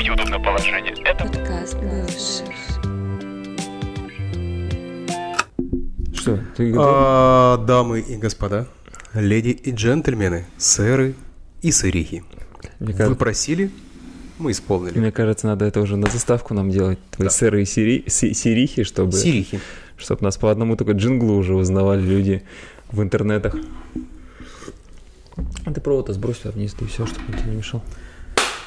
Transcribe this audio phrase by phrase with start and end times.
[0.00, 0.94] Удобное положение.
[1.04, 2.48] Это Подкаст бывших.
[6.14, 6.86] Что, ты готов?
[6.88, 8.66] А, дамы и господа,
[9.14, 11.14] леди и джентльмены, сэры
[11.62, 12.24] и сырихи.
[12.78, 13.70] Мне, Вы кажется, просили,
[14.38, 14.98] мы исполнили.
[14.98, 16.98] мне кажется, надо это уже на заставку нам делать.
[17.10, 17.30] Твои Да.
[17.32, 19.60] сыры и сири- си- сирихи, чтобы, Сирихи.
[19.96, 22.42] чтобы нас по одному только джинглу уже узнавали люди
[22.90, 23.54] в интернетах.
[25.64, 27.82] А ты провод сбрось туда вниз, и все, чтобы он тебе не мешал.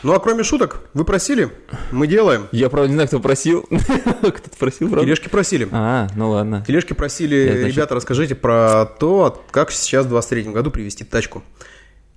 [0.03, 1.49] Ну а кроме шуток, вы просили,
[1.91, 2.49] мы делаем.
[2.52, 3.62] Я, правда, не знаю, кто просил.
[3.71, 5.05] Кто-то просил, правда?
[5.05, 5.67] Тележки просили.
[5.71, 6.62] А, ну ладно.
[6.67, 11.41] Тележки просили, ребята, расскажите про то, как сейчас в 23 году привезти тачку.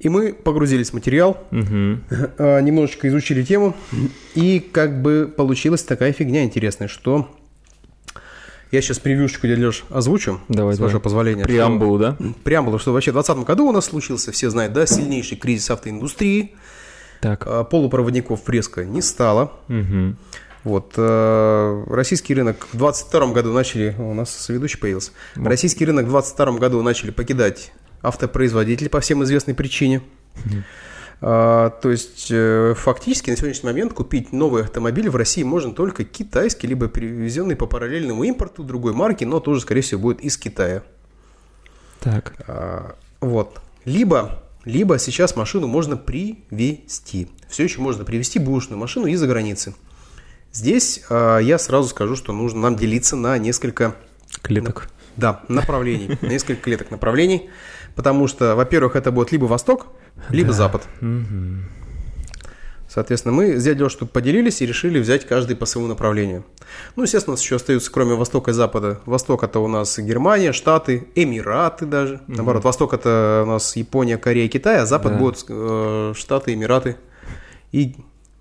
[0.00, 3.76] И мы погрузились в материал, а, немножечко изучили тему,
[4.34, 7.30] и как бы получилась такая фигня интересная, что
[8.73, 11.02] я сейчас превьюшечку, дядя Лёш, озвучу, Давай, с вашего давай.
[11.04, 11.45] позволения.
[11.45, 12.16] Преамбулу, да?
[12.42, 16.56] Преамбулу, что вообще в 2020 году у нас случился, все знают, да, сильнейший кризис автоиндустрии,
[17.20, 17.45] Так.
[17.46, 20.16] а, полупроводников резко не стало, Мгм.
[20.64, 26.08] вот, э, российский рынок в 22 году начали, у нас соведущий появился, российский рынок в
[26.10, 30.02] 22 году начали покидать автопроизводители по всем известной причине.
[31.23, 36.04] А, то есть, э, фактически на сегодняшний момент купить новый автомобиль в России можно только
[36.04, 40.82] китайский, либо привезенный по параллельному импорту другой марки, но тоже, скорее всего, будет из Китая.
[42.01, 42.34] Так.
[42.46, 43.60] А, Вот.
[43.86, 47.28] Либо, либо сейчас машину можно привезти.
[47.48, 49.74] Все еще можно привезти бушную машину из-за границы.
[50.52, 53.95] Здесь а, я сразу скажу, что нужно нам делиться на несколько
[54.42, 54.90] Клеток.
[55.16, 57.48] да, направлений, на несколько клеток направлений,
[57.95, 59.86] потому что, во-первых, это будет либо Восток,
[60.30, 60.86] либо Запад.
[62.96, 66.47] Соответственно, мы дядей Лёшей тут поделились и решили взять каждый по своему направлению.
[66.97, 69.00] Ну, естественно, у нас еще остаются, кроме Востока и Запада.
[69.04, 72.22] Восток это у нас Германия, Штаты, Эмираты даже.
[72.26, 75.19] Наоборот, Восток это у нас Япония, Корея, Китай, а Запад Да.
[75.19, 76.97] будут э, Штаты, Эмираты
[77.70, 77.97] и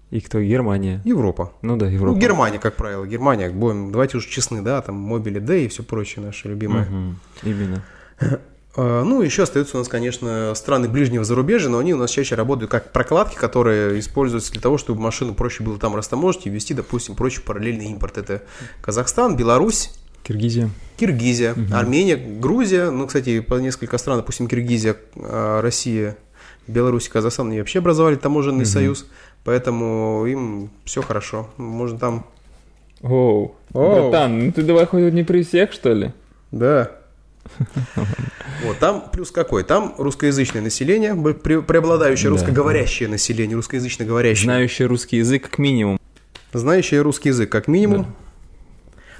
[0.10, 0.40] И кто?
[0.40, 1.02] Германия.
[1.04, 1.52] Европа.
[1.62, 2.16] Ну да, Европа.
[2.16, 5.84] Ну, Германия, как правило, Германия, будем, давайте уж честны, да, там Мобили Д и все
[5.84, 6.86] прочее наше любимое.
[6.86, 7.20] Мгм.
[7.44, 7.84] Именно.
[8.76, 12.36] А, Ну, еще остаются у нас, конечно, страны ближнего зарубежья, но они у нас чаще
[12.36, 16.74] работают как прокладки, которые используются для того, чтобы машину проще было там растаможить и ввести,
[16.74, 18.18] допустим, прочий параллельный импорт.
[18.18, 18.44] Это
[18.82, 19.92] Казахстан, Беларусь,
[20.24, 20.70] Киргизия.
[20.98, 22.90] Киргизия, Армения, Грузия.
[22.90, 26.18] Ну, кстати, по несколько стран, допустим, Киргизия, а, Россия,
[26.68, 29.06] Беларусь, Казахстан, они вообще образовали таможенный союз,
[29.44, 31.50] поэтому им все хорошо.
[31.58, 32.26] Можно там...
[33.04, 33.56] Оу.
[33.74, 34.10] Оу.
[34.10, 36.12] Братан, ну ты давай хоть не при всех, что ли?
[36.52, 36.92] Да.
[38.64, 39.64] Вот, там плюс какой?
[39.64, 42.38] Там русскоязычное население, преобладающее Да.
[42.38, 44.44] русскоговорящее население, русскоязычно говорящее.
[44.46, 46.00] Знающий русский язык как минимум.
[46.54, 48.16] Знающее русский язык, как минимум.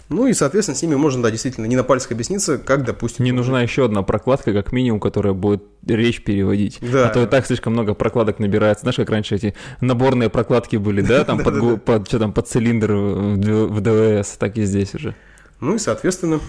[0.08, 3.26] Ну и, соответственно, с ними можно, да, действительно, не на пальцах объясниться, как, допустим...
[3.26, 6.78] Не нужна еще одна прокладка, как минимум, которая будет речь переводить.
[6.80, 7.08] Да.
[7.10, 8.82] А то и так слишком много прокладок набирается.
[8.82, 12.48] Знаешь, как раньше эти наборные прокладки были, да, там под, гу- под, что там, под
[12.48, 15.16] цилиндр в ДВС, так и здесь уже.
[15.60, 16.40] Ну и, соответственно,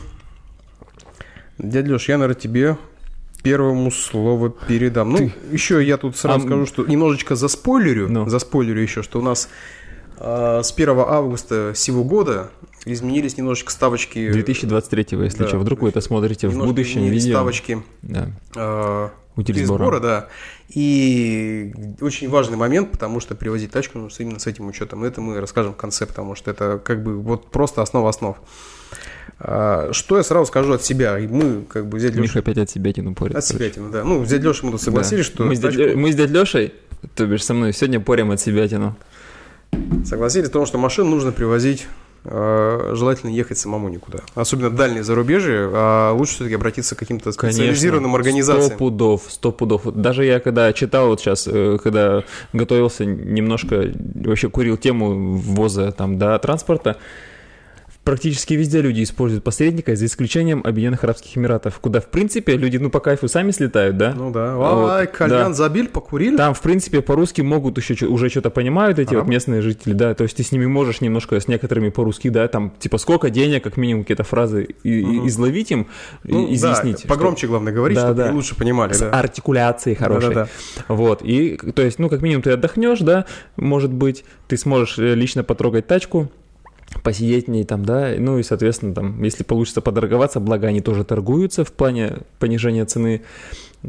[1.59, 2.77] дядя Леш, я, наверное, тебе
[3.43, 5.11] первому слово передам.
[5.13, 8.29] Ну, еще я тут сразу А, скажу, что немножечко заспойлерю, Ну.
[8.29, 9.49] заспойлерю еще, что у нас
[10.19, 12.51] а, с 1 августа сего года
[12.85, 14.33] изменились немножечко ставочки...
[14.33, 17.33] 2023, если Да, что, вдруг вы это смотрите в будущем видео.
[17.35, 18.31] ставочки Да.
[18.57, 20.01] а, Утиль утиль сбора.
[20.01, 20.29] да.
[20.71, 25.05] И очень важный момент, потому что привозить тачку нужно именно с этим учетом.
[25.05, 28.37] Это мы расскажем в конце, потому что это как бы вот просто основа основ.
[28.39, 28.45] А,
[29.39, 31.19] Что я сразу скажу от себя?
[31.29, 33.37] Мы как бы взять Миха опять от себя тяну порит.
[33.37, 34.03] от себя, да.
[34.05, 35.33] Ну, взять Леша мы тут согласились, Да.
[35.33, 36.73] что мы, с тачку- мы с дядь Лешей,
[37.15, 38.97] то бишь со мной, сегодня порем от себя тяну.
[40.05, 41.87] согласились в том, что машину нужно привозить
[42.29, 44.19] э, желательно ехать самому никуда.
[44.35, 48.79] Особенно дальние зарубежья, а лучше все-таки обратиться к каким-то специализированным Сто организациям.
[48.79, 49.85] пудов, сто пудов.
[49.85, 53.93] Вот Даже я когда читал вот сейчас, э, когда готовился, немножко
[54.25, 56.97] вообще курил тему ввоза там, да, транспорта,
[58.07, 62.89] практически везде люди используют посредника, за исключением Объединенных Арабских Эмиратов, куда, в принципе, люди, ну,
[62.89, 64.15] по кайфу сами слетают, да?
[64.17, 64.55] Ну да.
[64.55, 65.53] Вот, Ай, кальян да.
[65.53, 66.37] забили, покурили.
[66.37, 69.31] Там, в принципе, по-русски могут еще уже что-то понимают эти вот Ага.
[69.31, 72.73] местные жители, да, то есть ты с ними можешь немножко с некоторыми по-русски, да, там,
[72.79, 75.27] типа, сколько денег, как минимум, какие-то фразы и- и- Мгм.
[75.27, 75.89] изловить им,
[76.25, 76.93] и Ну, изъяснить.
[76.95, 78.31] да, что- погромче, главное, говорить, Да, чтобы да.
[78.33, 78.93] лучше понимали.
[78.93, 79.11] с Да.
[79.11, 80.29] артикуляцией хорошей.
[80.33, 80.95] Да-да-да.
[80.95, 83.25] Вот, и, то есть, ну, как минимум ты отдохнешь, да,
[83.57, 86.31] может быть, ты сможешь э, лично потрогать тачку,
[87.03, 91.05] посидеть в ней там, да, ну и, соответственно, там, если получится поторговаться, благо они тоже
[91.05, 93.23] торгуются в плане понижения цены,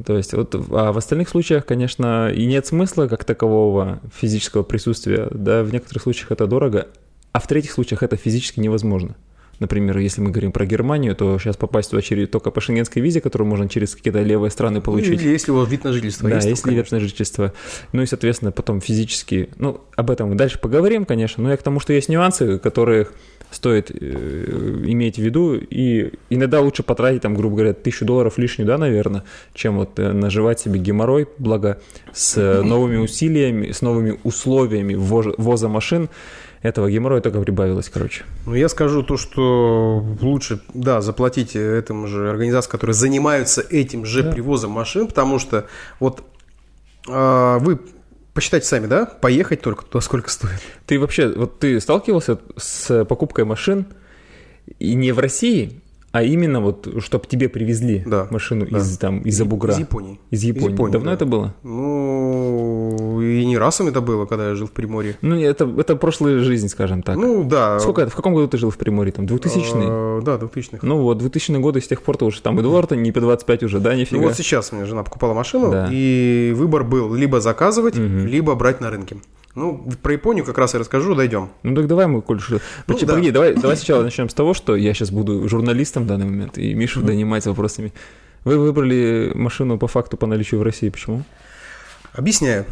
[0.05, 5.27] то есть, вот, а в остальных случаях, конечно, и нет смысла как такового физического присутствия,
[5.31, 6.87] да, в некоторых случаях это дорого,
[7.31, 9.15] а в третьих случаях это физически невозможно.
[9.59, 13.21] Например, если мы говорим про Германию, то сейчас попасть туда через, только по шенгенской визе,
[13.21, 15.09] которую можно через какие-то левые страны получить.
[15.09, 16.47] Ну, или если у вас вид на жительство да, есть.
[16.47, 17.53] если вид на жительство.
[17.91, 19.49] Ну и, соответственно, потом физически...
[19.57, 23.07] Ну, об этом мы дальше поговорим, конечно, но я к тому, что есть нюансы, которые
[23.51, 28.67] стоит э, иметь в виду, и иногда лучше потратить, там, грубо говоря, тысячу долларов лишнюю,
[28.67, 31.81] да, наверное, чем вот э, наживать себе геморрой, благо
[32.13, 36.09] с э, новыми усилиями, с новыми условиями ввоза машин,
[36.61, 38.23] этого геморроя только прибавилось, короче.
[38.45, 44.23] Ну, я скажу то, что лучше, да, заплатить этому же организациям, которые занимаются этим же
[44.23, 44.31] да.
[44.31, 45.65] привозом машин, потому что
[45.99, 46.23] вот
[47.07, 47.79] э, вы
[48.33, 50.61] посчитайте сами, да, поехать только туда сколько стоит.
[50.85, 53.87] Ты вообще, вот ты сталкивался с покупкой машин
[54.79, 55.81] и не в России,
[56.11, 58.77] а именно вот, чтобы тебе привезли да, машину да.
[58.77, 59.73] из там из-за бугра.
[59.73, 60.19] Из Японии.
[60.31, 60.67] Из Японии.
[60.69, 61.13] Из Японии Давно да.
[61.13, 61.53] это было?
[61.63, 65.17] Ну, и не раз это было, когда я жил в Приморье.
[65.21, 67.17] Ну, это, это прошлая жизнь, скажем так.
[67.17, 67.79] Ну, да.
[67.79, 68.11] Сколько это?
[68.11, 69.11] В каком году ты жил в Приморье?
[69.11, 69.85] Там 2000-й?
[69.87, 70.79] А, да, 2000-х.
[70.81, 73.63] Ну вот, 2000 годы с тех пор ты уже там и доллар-то не по 25
[73.63, 74.21] уже, да, нифига?
[74.21, 75.89] Ну вот сейчас у меня жена покупала машину, Да.
[75.91, 78.27] и выбор был либо заказывать, Мгм.
[78.27, 79.17] либо брать на рынке.
[79.57, 81.49] Ну, про Японию как раз я расскажу, дойдем.
[81.63, 82.53] Ну так давай мы, коль что...
[82.55, 83.13] Ну, Почти- да.
[83.13, 86.59] Погоди, давай, давай сначала начнем с того, что я сейчас буду журналистом в данный момент,
[86.59, 87.91] и Мишу донимать вопросами.
[88.45, 91.23] Вы выбрали машину по факту по наличию в России, почему?
[92.13, 92.65] Объясняю.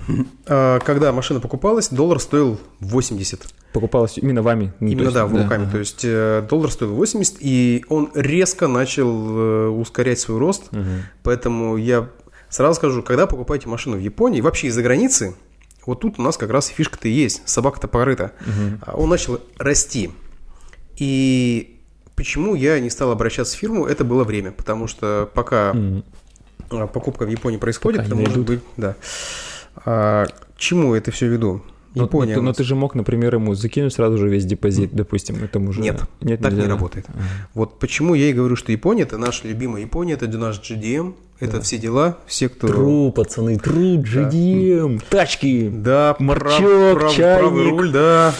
[0.47, 3.41] А, Когда машина покупалась, доллар стоил 80.
[3.73, 4.71] Покупалась именно вами?
[4.79, 5.63] ну, Именно, есть- да, в руками.
[5.63, 5.71] ага.
[5.71, 10.71] То есть э, доллар стоил 80, и он резко начал э, ускорять свой рост.
[10.71, 11.03] Мгм.
[11.23, 12.09] Поэтому я
[12.49, 15.35] сразу скажу, когда покупаете машину в Японии, вообще из-за границы,
[15.85, 18.31] вот тут у нас как раз фишка-то и есть, собака-то порыта.
[18.81, 20.11] А Он начал расти.
[20.97, 21.79] И
[22.15, 24.51] почему я не стал обращаться в фирму, это было время.
[24.51, 25.75] Потому что пока
[26.71, 28.47] а, покупка в Японии происходит, Пока это может найдут.
[28.47, 28.63] быть...
[28.77, 28.95] Да.
[29.85, 31.61] А, к чему это все веду?
[31.95, 32.33] Но- но Япония.
[32.33, 35.37] ты- у Но нас- ты же мог, например, ему закинуть сразу же весь депозит, допустим,
[35.43, 35.81] этому же...
[35.81, 36.75] Нет, Нет, так нельзя, не да?
[36.75, 37.05] работает.
[37.09, 37.19] Ага.
[37.53, 41.59] Вот почему я и говорю, что Япония это наша любимая Япония, это наш GDM, это
[41.61, 42.67] все дела, все, кто...
[42.67, 45.69] Тру, пацаны, тру, GDM, тачки.
[45.69, 46.39] Да, прав-
[46.93, 47.39] прав- чайник.
[47.39, 48.33] правый руль, да.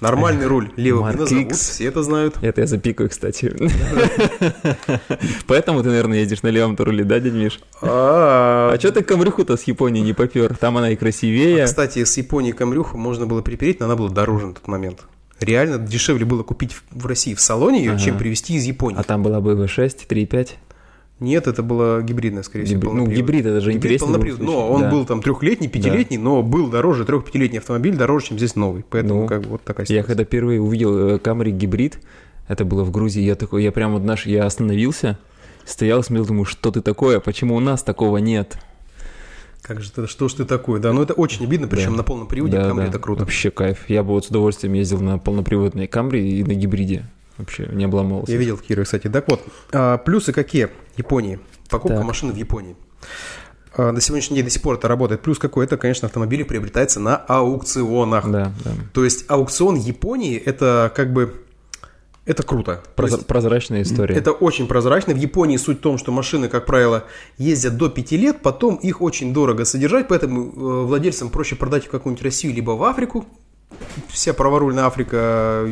[0.00, 2.36] Нормальный руль, левым не назовут, все это знают.
[2.42, 3.54] Это я запикаю, кстати.
[5.46, 7.60] Поэтому ты, наверное, едешь на левом руле, да, дядь Миш?
[7.82, 10.56] А, А что ты камрюху-то с Японии не попер?
[10.56, 11.64] Там она и красивее.
[11.64, 15.00] Кстати, с Японии Камрюху можно было припереть, но она была дороже на тот момент.
[15.40, 18.00] Реально дешевле было купить в- в России в салоне ее, Ага.
[18.00, 18.98] чем привезти из Японии.
[18.98, 20.56] А там была бы V6, 3.5.
[21.18, 22.92] Нет, это было гибридное, скорее всего.
[22.92, 24.40] Ну, гибрид это же Гибрид любом полнопривод.
[24.40, 24.90] Но он Да.
[24.90, 28.84] был там трехлетний, пятилетний, но был дороже, трех-пятилетний автомобиль дороже, чем здесь новый.
[28.90, 30.06] Поэтому Ну, как бы вот такая Я ситуация.
[30.06, 31.98] когда впервые увидел э, Camry гибрид,
[32.48, 35.18] это было в Грузии, я такой, я прям вот наш, я остановился,
[35.64, 38.58] стоял, смотрел, думаю, что ты такое, почему у нас такого нет?
[39.62, 40.80] Как же ты, что ж ты такое?
[40.80, 41.96] Да, ну это очень обидно, причем Да.
[41.96, 43.20] на полном приводе Да, Камри да, это круто.
[43.22, 43.88] Вообще кайф.
[43.88, 47.04] Я бы вот с удовольствием ездил на полноприводной Camry и на гибриде.
[47.38, 48.32] Вообще не обломался.
[48.32, 49.08] Я видел Кира, кстати.
[49.08, 49.42] Так вот,
[49.72, 51.38] а, плюсы какие Японии?
[51.68, 52.06] Покупка Так.
[52.06, 52.76] машины в Японии.
[53.76, 55.20] А, На сегодняшний день до сих пор это работает.
[55.22, 55.64] Плюс какой?
[55.66, 58.30] Это, конечно, автомобили приобретаются на аукционах.
[58.30, 58.70] Да, да.
[58.94, 61.42] То есть аукцион Японии это как бы
[62.24, 62.82] это круто.
[62.96, 64.16] То Прозра- есть прозрачная история.
[64.16, 65.12] Это очень прозрачно.
[65.14, 67.04] В Японии суть в том, что машины, как правило,
[67.38, 71.90] ездят до 5 лет, потом их очень дорого содержать, поэтому э, владельцам проще продать в
[71.90, 73.26] какую-нибудь Россию либо в Африку.
[74.08, 75.68] Вся праворульная Африка,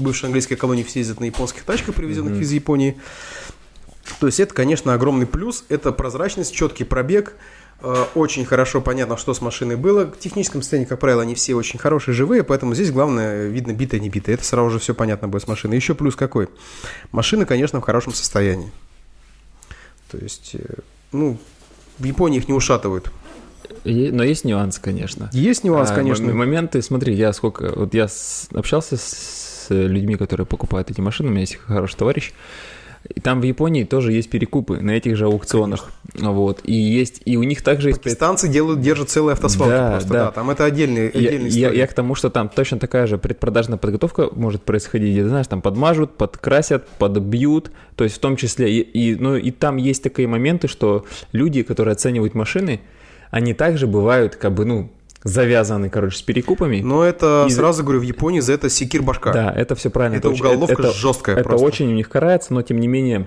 [0.00, 2.98] бывшая английская колония, все ездят на японских тачках, привезенных из Японии.
[4.20, 5.64] То есть это, конечно, огромный плюс.
[5.68, 7.34] Это прозрачность, четкий пробег.
[7.80, 10.06] Э, Очень хорошо понятно, что с машиной было.
[10.06, 14.00] В техническом состоянии, как правило, они все очень хорошие, живые, поэтому здесь главное, видно, битая,
[14.00, 14.36] не битая.
[14.36, 15.76] Это сразу же все понятно будет с машиной.
[15.76, 16.48] Еще плюс какой?
[17.12, 18.70] Машина, конечно, в хорошем состоянии.
[20.10, 20.64] То есть, э,
[21.12, 21.38] ну,
[21.98, 23.10] в Японии их не ушатывают.
[23.84, 25.30] Но есть нюанс, конечно.
[25.32, 26.32] Есть нюанс, А, конечно.
[26.32, 27.72] Моменты, смотри, я сколько...
[27.74, 28.08] Вот я
[28.54, 32.32] общался с людьми, которые покупают эти машины, у меня есть хороший товарищ,
[33.14, 35.92] и там в Японии тоже есть перекупы на этих же аукционах.
[36.14, 36.60] Вот.
[36.64, 38.02] И есть, и у них также есть...
[38.02, 40.24] Пакистанцы делают, держат целые автосвалки Да, просто, да.
[40.24, 40.30] да.
[40.32, 41.78] Там это отдельный, Я, отдельная я- история.
[41.78, 45.62] я к тому, что там точно такая же предпродажная подготовка может происходить, где, знаешь, там
[45.62, 50.26] подмажут, подкрасят, подбьют, то есть в том числе, и, и, ну, и там есть такие
[50.26, 52.80] моменты, что люди, которые оценивают машины,
[53.30, 54.90] они также бывают, как бы, ну,
[55.26, 56.80] завязаны, короче, с перекупами.
[56.80, 59.32] Но это, И- сразу говорю, в Японии за это секир башка.
[59.32, 60.16] Да, это все правильно.
[60.16, 61.66] Это очень- уголовка это- жесткая Это просто.
[61.66, 63.26] очень у них карается, но тем не менее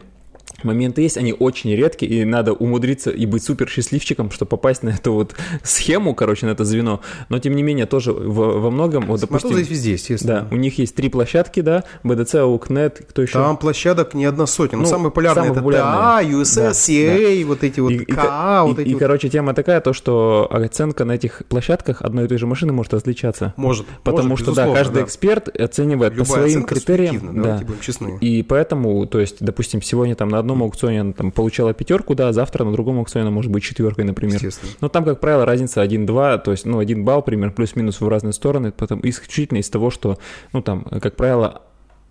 [0.64, 4.90] моменты есть, они очень редкие, и надо умудриться и быть супер счастливчиком, чтобы попасть на
[4.90, 7.02] эту вот схему, короче, на это звено.
[7.30, 10.48] Но тем не менее тоже в, во многом, вот допустим, здесь везде, естественно.
[10.50, 13.34] да, у них есть три площадки, да, BDC, AUKNet, кто еще?
[13.34, 14.78] Там площадок не одна сотня.
[14.78, 16.30] Ну, Ну, самые популярные самые это популярные.
[16.30, 19.00] TA, USS, Да, CA, вот эти вот И- и- КА, вот и, эти и, вот.
[19.00, 22.94] короче, тема такая, то, что оценка на этих площадках одной и той же машины может
[22.94, 23.54] различаться.
[23.58, 27.36] Может, Потому может, что, да, каждый эксперт оценивает по Любая своим оценка критериям.
[27.36, 27.42] Да.
[27.44, 28.18] давайте будем честны.
[28.22, 32.34] И поэтому, то есть, допустим, сегодня там на одном аукционе она там получала пятерку, да,
[32.34, 34.40] завтра на другом аукционе она может быть четверкой, например.
[34.82, 38.34] Но там, как правило, разница 1-2, то есть, ну, 1 балл, примерно, плюс-минус в разные
[38.34, 40.18] стороны, потом исключительно из того, что,
[40.54, 41.62] ну, там, как правило,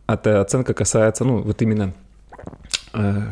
[0.07, 1.93] эта оценка касается, ну, вот именно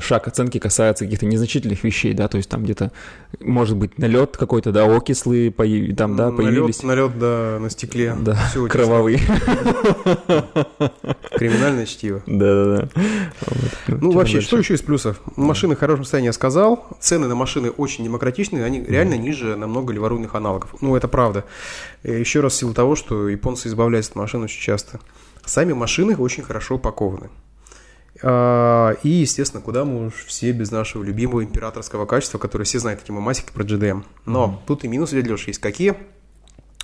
[0.01, 2.93] шаг оценки касается каких-то незначительных вещей, да, то есть там где-то,
[3.41, 6.83] может быть, налет какой-то, да, окислы, появ- там, да, появились.
[6.83, 8.15] Налет, да, на стекле.
[8.21, 9.21] Да, очень кровавый.
[11.37, 12.23] Криминальное чтиво.
[12.27, 12.89] Да-да-да.
[13.47, 14.03] Вот.
[14.03, 15.21] Ну, Чё вообще, что еще из плюсов?
[15.37, 16.87] Машины в хорошем состоянии я сказал.
[17.01, 20.75] Цены на машины очень демократичные, они реально ниже намного леворульных аналогов.
[20.81, 21.45] Ну, это правда.
[22.03, 25.01] Э, Еще раз в силу того, что японцы избавляются от машин очень часто.
[25.45, 27.29] Сами машины очень хорошо упакованы.
[28.23, 33.03] А, И, естественно, куда мы уж все без нашего любимого императорского качества, которое все знают
[33.03, 34.05] эти мамасики про GDM.
[34.25, 35.59] Но тут и минусы, дядя Лёш, есть.
[35.59, 35.95] Какие?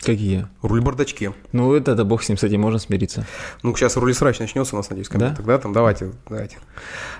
[0.04, 0.48] Какие?
[0.62, 1.30] Руль-бардачки.
[1.52, 3.24] Ну, это, да бог с ним, этим можно смириться.
[3.62, 5.32] Ну, сейчас руль срач начнется у нас, надеюсь, Да?
[5.32, 6.58] тогда там давайте, давайте.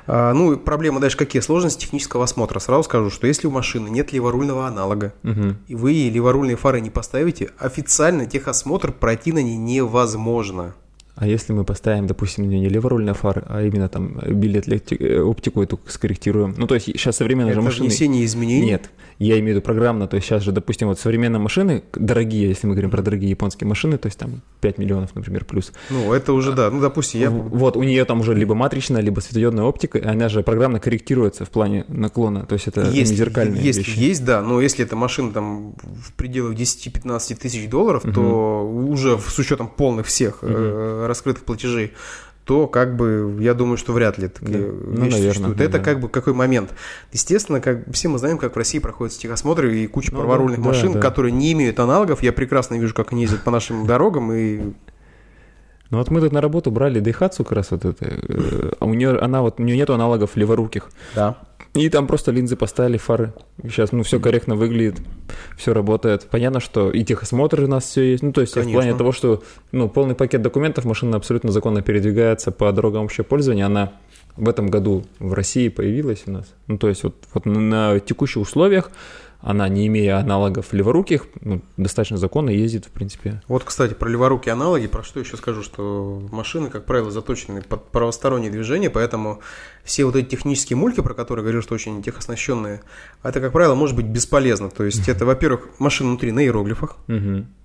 [0.08, 1.40] А, ну, и проблемы дальше какие?
[1.42, 2.58] Сложность технического осмотра.
[2.58, 5.58] Сразу скажу, что если у машины нет леворульного аналога, Мгм.
[5.68, 10.74] и вы леворульные фары не поставите, официально техосмотр пройти на ней невозможно.
[11.14, 15.78] А если мы поставим, допустим, не леворульный фар, а именно там билет э, оптику эту
[15.86, 16.54] скорректируем.
[16.56, 17.88] Ну, то есть сейчас современные Это же машины...
[17.88, 18.66] внесение изменений.
[18.66, 22.48] Нет, я имею в виду программно, то есть сейчас же, допустим, вот современные машины, дорогие,
[22.48, 25.72] если мы говорим про дорогие японские машины, то есть там 5 миллионов, например, плюс.
[25.90, 26.70] Ну, это уже, да.
[26.70, 27.30] Ну, допустим, я...
[27.30, 31.44] Вот, у нее там уже либо матричная, либо светодиодная оптика, и она же программно корректируется
[31.44, 33.98] в плане наклона, то есть это Есть, не зеркальные есть, вещи.
[33.98, 39.38] есть, да, но если эта машина там в пределах 10-15 тысяч долларов, то уже с
[39.38, 41.92] учетом полных всех э, раскрытых платежей,
[42.44, 44.64] то как бы я думаю, что вряд ли такие Да.
[44.66, 45.58] Ну, вещи наверное, существуют.
[45.58, 45.84] да, Это да.
[45.84, 46.70] как бы какой момент.
[47.12, 50.66] Естественно, как все мы знаем, как в России проходят техосмотры и куча Ну, праворульных да,
[50.66, 51.00] машин, да.
[51.00, 52.22] которые не имеют аналогов.
[52.22, 54.72] Я прекрасно вижу, как они ездят по нашим дорогам и
[55.92, 58.94] Ну вот мы тут на работу брали Дайхатсу как раз вот это, э, а у
[58.94, 60.90] нее, она вот, у нее нету аналогов леворуких.
[61.14, 61.36] да.
[61.74, 63.32] И там просто линзы поставили, фары.
[63.62, 65.00] Сейчас, ну, все корректно выглядит,
[65.56, 66.28] все работает.
[66.30, 68.22] Понятно, что и техосмотр у нас все есть.
[68.22, 68.78] Ну, то есть в Конечно.
[68.78, 73.64] плане того, что, ну, полный пакет документов, машина абсолютно законно передвигается по дорогам общего пользования.
[73.64, 73.92] Она
[74.36, 76.46] в этом году в России появилась у нас.
[76.66, 78.90] Ну, то есть вот, вот на текущих условиях
[79.42, 83.42] она, не имея аналогов леворуких, ну, достаточно законно ездит, в принципе.
[83.48, 87.90] Вот, кстати, про леворукие аналоги, про что еще скажу, что машины, как правило, заточены под
[87.90, 89.40] правостороннее движение, поэтому
[89.84, 92.82] все вот эти технические мульки, про которые говорил, что очень техоснащенные,
[93.24, 94.70] это, как правило, может быть бесполезно.
[94.70, 96.96] То есть это, во-первых, машина внутри на иероглифах.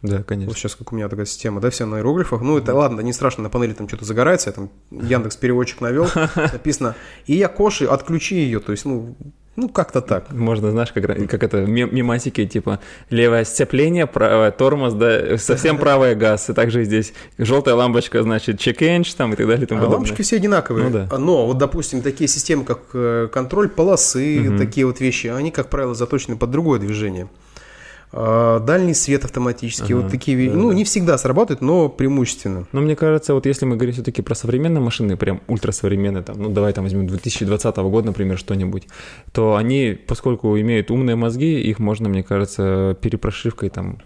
[0.01, 0.49] Да, конечно.
[0.49, 2.41] вот сейчас как у меня такая система, да, все на иероглифах.
[2.41, 6.07] Ну, это ладно, не страшно, на панели там что-то загорается, я там Яндекс переводчик навел,
[6.35, 9.15] написано, и я коши, отключи ее, то есть, ну,
[9.57, 10.31] ну как-то так.
[10.31, 16.15] Можно, знаешь, как, как это, мем- мемасики, типа, левое сцепление, правое тормоз, да, совсем правое
[16.15, 19.83] газ, и также здесь желтая лампочка, значит, check-engine там и так далее и тому А
[19.83, 20.05] подобное.
[20.07, 20.89] лампочки все одинаковые.
[20.89, 21.17] Ну да.
[21.17, 24.57] Но вот, допустим, такие системы, как э, контроль полосы, Мгм.
[24.57, 27.27] такие вот вещи, они, как правило, заточены под другое движение.
[28.11, 30.75] А, Дальний свет автоматический, Ага, вот такие да, Ну, да.
[30.75, 32.65] не всегда сработают, но преимущественно.
[32.71, 36.49] Но мне кажется, вот если мы говорим все-таки про современные машины, прям ультрасовременные, там, ну
[36.49, 38.87] давай там возьмем 2020 года, например, что-нибудь,
[39.33, 43.97] то они, поскольку имеют умные мозги, их можно, мне кажется, перепрошивкой там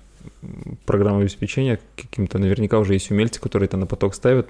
[0.86, 4.50] программы обеспечения каким-то, наверняка уже есть умельцы, которые это на поток ставят,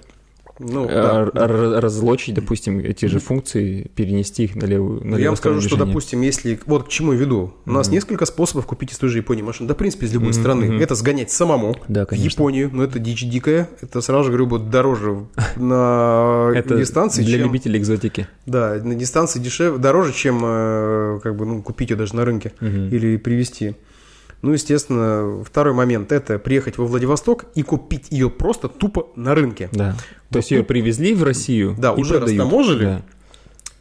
[0.64, 1.48] Ну, э, да.
[1.82, 5.62] разлочить, допустим, эти же функции, перенести их на левую, на Ну, Я вам скажу, сторону
[5.62, 5.86] что, движения.
[5.92, 6.60] допустим, если...
[6.66, 7.54] Вот к чему я веду.
[7.66, 7.96] У нас Мгм.
[7.96, 9.68] несколько способов купить из той же Японии машину.
[9.68, 10.80] Да, в принципе, из любой Мгм, страны.
[10.82, 12.12] Это сгонять самому Да, в.
[12.34, 12.70] Японию.
[12.72, 13.70] Но это дичь дикая.
[13.82, 15.26] Это, сразу же говорю, будет дороже
[15.58, 17.48] на дистанции, для чем...
[17.48, 18.28] любителей экзотики.
[18.46, 22.54] Да, на дистанции дешевле, дороже, чем э, как бы, ну, купить ее даже на рынке
[22.60, 22.90] Мгм.
[22.90, 23.76] или привезти.
[24.42, 29.70] Ну, естественно, второй момент– это приехать во Владивосток и купить ее просто тупо на рынке.
[29.72, 29.96] Да.
[30.32, 31.76] То есть ее привезли в Россию.
[31.78, 32.40] Да, и уже продают.
[32.40, 32.86] растаможили.
[32.86, 33.02] Да.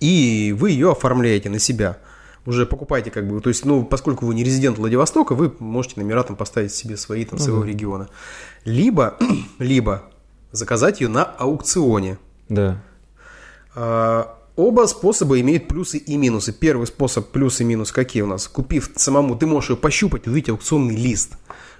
[0.00, 1.98] И вы ее оформляете на себя.
[2.46, 6.22] Уже покупаете как бы, то есть, ну, поскольку вы не резидент Владивостока, вы можете номера
[6.22, 7.68] там поставить себе свои там Ну своего да.
[7.68, 8.08] региона.
[8.64, 9.16] Либо,
[9.58, 10.04] либо
[10.52, 12.18] заказать ее на аукционе.
[12.48, 12.82] Да.
[13.74, 16.52] А, Оба способа имеют плюсы и минусы.
[16.52, 18.48] Первый способ плюс и минус какие у нас?
[18.48, 21.36] Купив самому, ты можешь ее пощупать, увидеть аукционный лист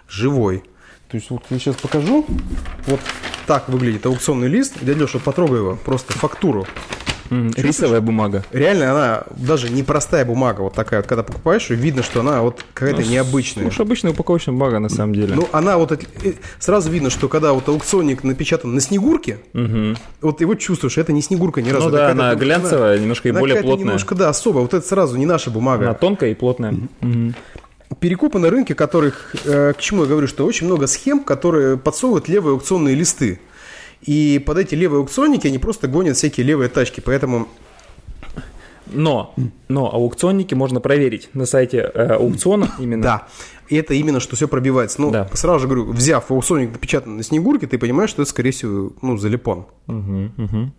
[0.08, 0.64] живой.
[1.08, 2.24] То есть вот я сейчас покажу.
[2.86, 3.00] Вот
[3.46, 4.74] так выглядит аукционный лист.
[4.80, 6.66] Дядя Леша, потрогай его, просто фактуру.
[7.30, 8.44] М, Рисовая бумага.
[8.52, 12.64] Реально она даже не простая бумага, вот такая вот, когда покупаешь, видно, что она вот
[12.74, 13.64] какая-то Ну, необычная.
[13.64, 15.34] Слушай, обычная упаковочная бумага на самом деле.
[15.34, 19.96] Ну, она вот от- э, сразу видно, что когда вот аукционник напечатан на снегурке, Мгм.
[20.20, 21.86] вот его чувствуешь, это не снегурка ни разу.
[21.88, 23.84] Ну да, она глянцевая, немножко и она более плотная.
[23.84, 24.62] немножко, да, особая.
[24.62, 25.84] Вот это сразу не наша бумага.
[25.84, 26.74] Она тонкая и плотная.
[27.00, 27.34] Мгм.
[27.98, 32.28] Перекупы на рынке, которых, э, к чему я говорю, что очень много схем, которые подсовывают
[32.28, 33.40] левые аукционные листы.
[34.02, 37.00] И под эти левые аукционники они просто гонят всякие левые тачки.
[37.00, 37.48] Поэтому
[38.92, 39.34] Но,
[39.68, 43.02] но аукционники можно проверить на сайте э, аукциона именно.
[43.02, 43.28] Да.
[43.68, 45.00] И это именно, что все пробивается.
[45.00, 45.28] Ну, Да.
[45.34, 49.16] сразу же говорю, взяв аукционник напечатанный на снегурке, ты понимаешь, что это, скорее всего, ну,
[49.16, 49.66] залипон.
[49.86, 50.72] Мгм, мгм.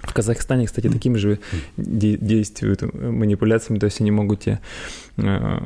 [0.00, 1.38] В Казахстане, кстати, такими же
[1.76, 4.60] де- действуют манипуляциями, то есть они могут тебе
[5.18, 5.58] э,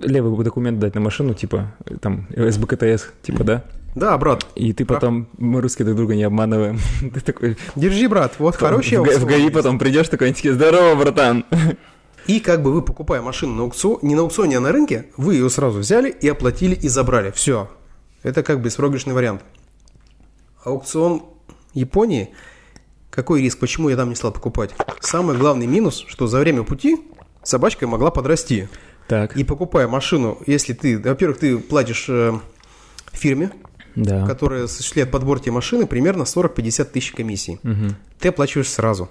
[0.00, 3.64] левый документ дать на машину, типа там СБКТС, типа, да,
[3.94, 5.00] Да, брат, и ты Прав.
[5.00, 9.26] потом, мы русские друг друга не обманываем, ты такой, держи, брат, вот хороший в, в
[9.26, 11.44] ГАИ потом придешь такой, они такие, здорово, братан.
[12.26, 15.34] И как бы вы, покупая машину на аукцион, не на аукционе, а на рынке, вы
[15.34, 17.32] ее сразу взяли и оплатили и забрали.
[17.32, 17.68] Все.
[18.22, 19.42] Это как беспроигрышный вариант.
[20.62, 21.24] Аукцион
[21.74, 22.30] Японии,
[23.10, 24.70] какой риск, почему я там не стал покупать?
[25.00, 26.96] Самый главный минус, что за время пути
[27.42, 28.68] собачка могла подрасти.
[29.08, 32.38] Так, И покупая машину, если ты, во-первых, ты платишь э,
[33.12, 33.50] фирме,
[33.94, 34.26] да.
[34.26, 37.58] которая осуществляет подбор тебе машины, примерно 40-50 тысяч комиссий.
[37.62, 37.96] Мгм.
[38.18, 39.10] Ты оплачиваешь сразу.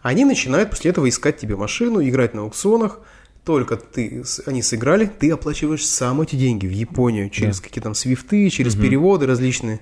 [0.00, 3.00] Они начинают после этого искать тебе машину, играть на аукционах.
[3.44, 8.50] Только ты, они сыграли, ты оплачиваешь сам эти деньги в Японию через какие там свифты,
[8.50, 9.80] через переводы различные.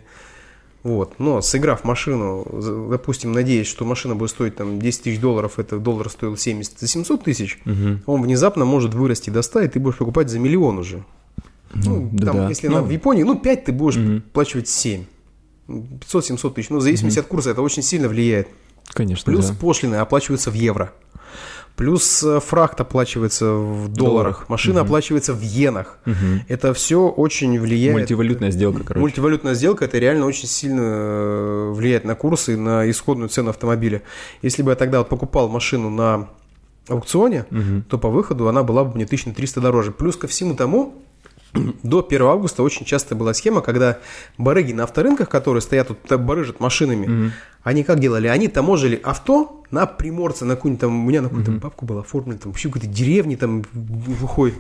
[0.85, 1.19] Вот.
[1.19, 2.47] Но сыграв машину,
[2.91, 6.87] допустим, надеясь, что машина будет стоить там 10 тысяч долларов, это доллар стоил 70 за
[6.87, 8.03] 700 тысяч, Мгм.
[8.07, 11.05] он внезапно может вырасти до 100, и ты будешь покупать за миллион уже.
[11.75, 12.49] Ну, да, там, да.
[12.49, 14.23] если Ну, она в Японии, ну, 5 ты будешь Мгм.
[14.33, 15.05] плачивать 7.
[15.69, 16.71] 500-700 тысяч.
[16.71, 18.49] Ну, в зависимости от курса это очень сильно влияет.
[18.89, 19.55] Конечно, Плюс да.
[19.61, 20.93] пошлины оплачиваются в евро.
[21.75, 23.97] Плюс э, фрахт оплачивается в долларах.
[23.97, 24.49] Долларах.
[24.49, 25.99] Машина оплачивается в иенах.
[26.07, 26.43] Мгм.
[26.49, 27.95] Это все очень влияет.
[27.99, 29.01] Мультивалютная сделка, короче.
[29.01, 34.01] Мультивалютная сделка это реально очень сильно э, влияет на курсы на исходную цену автомобиля.
[34.41, 36.29] Если бы я тогда вот покупал машину на
[36.89, 37.83] аукционе, Мгм.
[37.83, 39.91] то по выходу она была бы мне 1300 дороже.
[39.93, 40.95] Плюс ко всему тому,
[41.83, 43.99] до 1 августа очень часто была схема, когда
[44.39, 47.33] барыги на авторынках, которые стоят тут, та- барыжат машинами, Мгм.
[47.63, 48.27] они как делали?
[48.29, 52.39] Они таможили авто на приморце, на какую-нибудь там, у меня на какую-то бабку была оформлена,
[52.39, 54.55] там вообще какой-то деревни там глухой.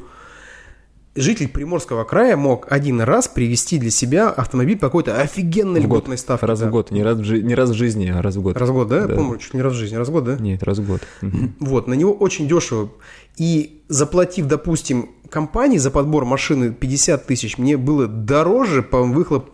[1.16, 5.98] Житель Приморского края мог один раз привезти для себя автомобиль по какой-то офигенной В год.
[6.00, 6.46] льготной ставке.
[6.46, 6.68] Раз да.
[6.68, 8.57] в год, не раз в, жи- не раз в жизни, а раз в год.
[8.57, 9.07] Раз в год, да?
[9.07, 9.14] Да.
[9.14, 9.96] По-моему, чуть не раз в жизни.
[9.96, 10.37] Раз в год, да?
[10.37, 11.00] Нет, раз в год.
[11.61, 12.90] Вот, на него очень дешево.
[13.38, 19.50] И заплатив, допустим, компании за подбор машины 50 тысяч, мне было дороже по, выхлоп,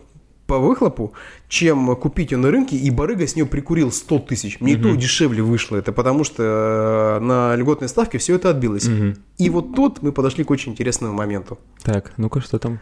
[0.47, 1.13] по выхлопу,
[1.47, 4.59] чем купить ее на рынке, и барыга с нее прикурил 100 тысяч.
[4.59, 8.87] Мне и то дешевле вышло это, потому что э, на льготной ставке все это отбилось.
[8.87, 9.15] Мгм.
[9.37, 11.57] И вот тут мы подошли к очень интересному моменту.
[11.83, 12.79] Так, ну-ка, что там?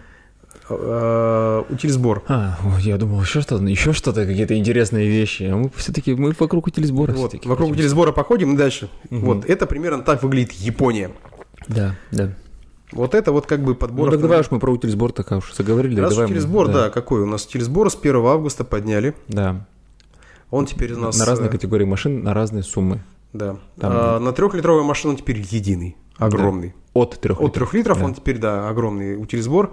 [0.70, 2.24] Э, Утильсбор.
[2.28, 5.44] А, я думал, еще что-то, еще что-то, какие-то интересные вещи.
[5.44, 8.90] А мы все-таки, мы вокруг утилизбора Вот, вокруг утильсбора походим и дальше.
[9.10, 9.26] Мгм.
[9.26, 11.12] Вот, это примерно так выглядит Япония.
[11.68, 12.34] Да, да.
[12.92, 15.54] Вот это вот как бы подбор Ну, так давай уж мы про утилизбор так уж
[15.54, 16.00] заговорили.
[16.00, 16.90] Раз давай мы- утилизбор, да.
[16.90, 19.16] какой у нас утилизбор с 1 августа подняли.
[19.28, 19.66] Да.
[20.50, 21.18] Он теперь у нас...
[21.18, 23.02] на разные э, категории машин, на разные суммы.
[23.32, 23.58] Да.
[23.80, 26.74] Там- А, на трехлитровую машину он теперь единый, огромный.
[26.94, 28.06] От трех От трех литров Да.
[28.06, 29.72] он теперь, да, огромный утилизбор.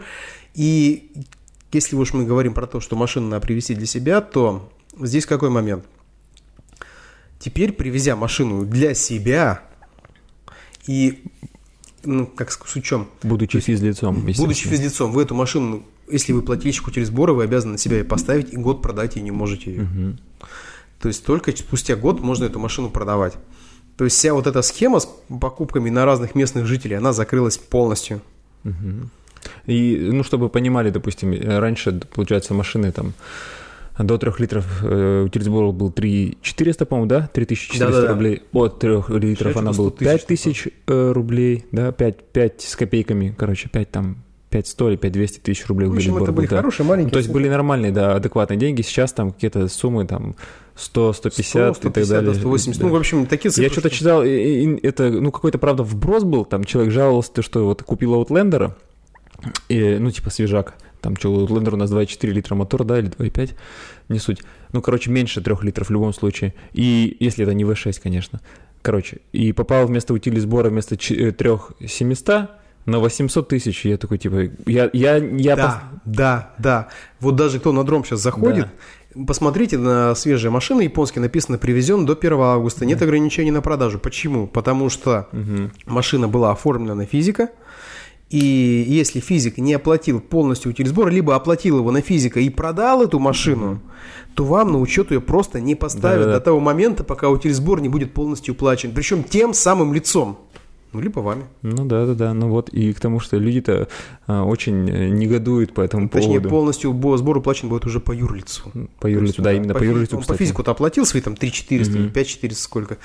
[0.55, 1.11] И
[1.73, 5.51] если уж мы говорим про то, что машину надо привезти для себя, то здесь какой
[5.51, 5.85] момент?
[7.41, 9.63] Теперь, привезя машину для себя
[10.87, 11.25] и,
[12.09, 17.33] ну, как с учем, Будучи физлицом, Будучи физлицом, вы эту машину, если вы плательщик утилизбора,
[17.35, 20.17] вы обязаны на себя ее поставить, и год продать и не можете ее.
[21.01, 23.35] То есть только спустя год можно эту машину продавать.
[23.97, 25.09] То есть вся вот эта схема с
[25.41, 28.21] покупками на разных местных жителей, она закрылась полностью.
[28.65, 29.11] Мгм.
[29.67, 33.13] И, ну, чтобы понимали, допустим, э, раньше, получается, машины там
[33.99, 37.29] до 3 литров э, утилизбор был 3 400, по-моему, да?
[37.33, 38.13] 3400 Да-да-да.
[38.13, 38.43] рублей.
[38.53, 41.93] От 3 литров она была 100 тысяч 5000 э, рублей, да?
[41.93, 46.33] 5, 5 с копейками, короче, 5 там 500 или 5200 тысяч рублей В общем, это
[46.33, 46.57] были был, да.
[46.59, 47.09] хорошие, маленькие.
[47.09, 48.81] Ну, то есть были нормальные, да, адекватные деньги.
[48.83, 50.37] Сейчас там какие-то суммы там
[50.75, 52.33] 100, 150, 100, и так 150, далее.
[52.33, 52.81] да, 180.
[52.81, 52.87] Да.
[52.87, 53.65] Ну, в общем, такие цифры.
[53.65, 57.43] Я что-то что- читал, и- и это, ну, какой-то, правда, вброс был, там человек жаловался,
[57.43, 58.73] что вот купил Outlander,
[59.69, 63.55] и, ну, типа свежак, там что, Outlander у нас 2,4 литра мотор, да, или 2,5,
[64.09, 64.43] не суть.
[64.73, 68.41] Ну, короче, меньше 3 литров в любом случае, и если это не V6, конечно.
[68.83, 72.51] Короче, и попал вместо утили сбора вместо 3700
[72.87, 76.89] на 800 тысяч, я такой, типа, я, я, я Да, да, да.
[77.21, 78.69] Вот даже кто на дром сейчас заходит,
[79.27, 83.99] посмотрите на свежие машины японские, написано привезен до 1 августа, нет ограничений на продажу.
[83.99, 84.47] Почему?
[84.47, 85.29] Потому что
[85.87, 87.51] машина была оформлена на физика,
[88.31, 93.19] и если физик не оплатил полностью утилизбор, либо оплатил его на физика и продал эту
[93.19, 93.81] машину,
[94.35, 96.39] то вам на учет ее просто не поставят Да-да-да.
[96.39, 98.93] до того момента, пока утилизбор не будет полностью уплачен.
[98.93, 100.39] Причем тем самым лицом.
[100.93, 101.45] Ну, либо вами.
[101.61, 102.35] Ну да, да, да.
[102.35, 103.89] Ну вот и к тому, что люди-то
[104.27, 106.49] а, очень э, негодуют по этому Точнее, поводу.
[106.49, 108.71] полностью бо- сбор уплачен будет уже по юрлицу.
[108.99, 110.39] По юрлицу, То да, есть, именно по по юрлицу, он по кстати.
[110.39, 112.13] физику-то оплатил свои там 3 400 или Мгм.
[112.15, 112.97] 5 400 сколько,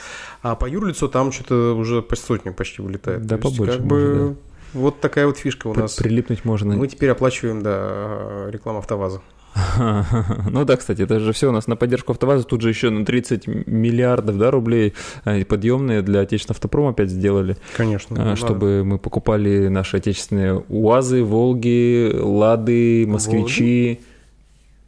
[0.42, 3.26] а по юрлицу там что-то уже по сотню почти вылетает.
[3.26, 4.38] Да, То есть, побольше Как может, бы
[4.74, 5.96] вот такая вот фишка у При- нас.
[5.96, 6.76] Прилипнуть можно.
[6.76, 9.22] Мы теперь оплачиваем, да, рекламу АвтоВАЗа.
[10.50, 12.44] Ну да, кстати, это же все у нас на поддержку АвтоВАЗа.
[12.44, 14.94] Тут же еще на 30 миллиардов да, рублей
[15.26, 18.32] э, подъемные для отечественного автопрома опять сделали, Конечно.
[18.32, 24.02] а, чтобы мы покупали наши отечественные УАЗы, Волги, Лады, Москвичи.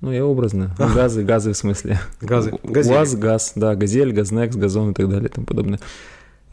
[0.02, 0.76] Ну, я образно.
[0.78, 2.00] Ну, Газы, газы в смысле.
[2.22, 2.54] Газы.
[2.64, 2.96] Газели.
[2.96, 5.80] УАЗ, газ, да, Газель, Газнекс, Газон и так далее и тому подобное.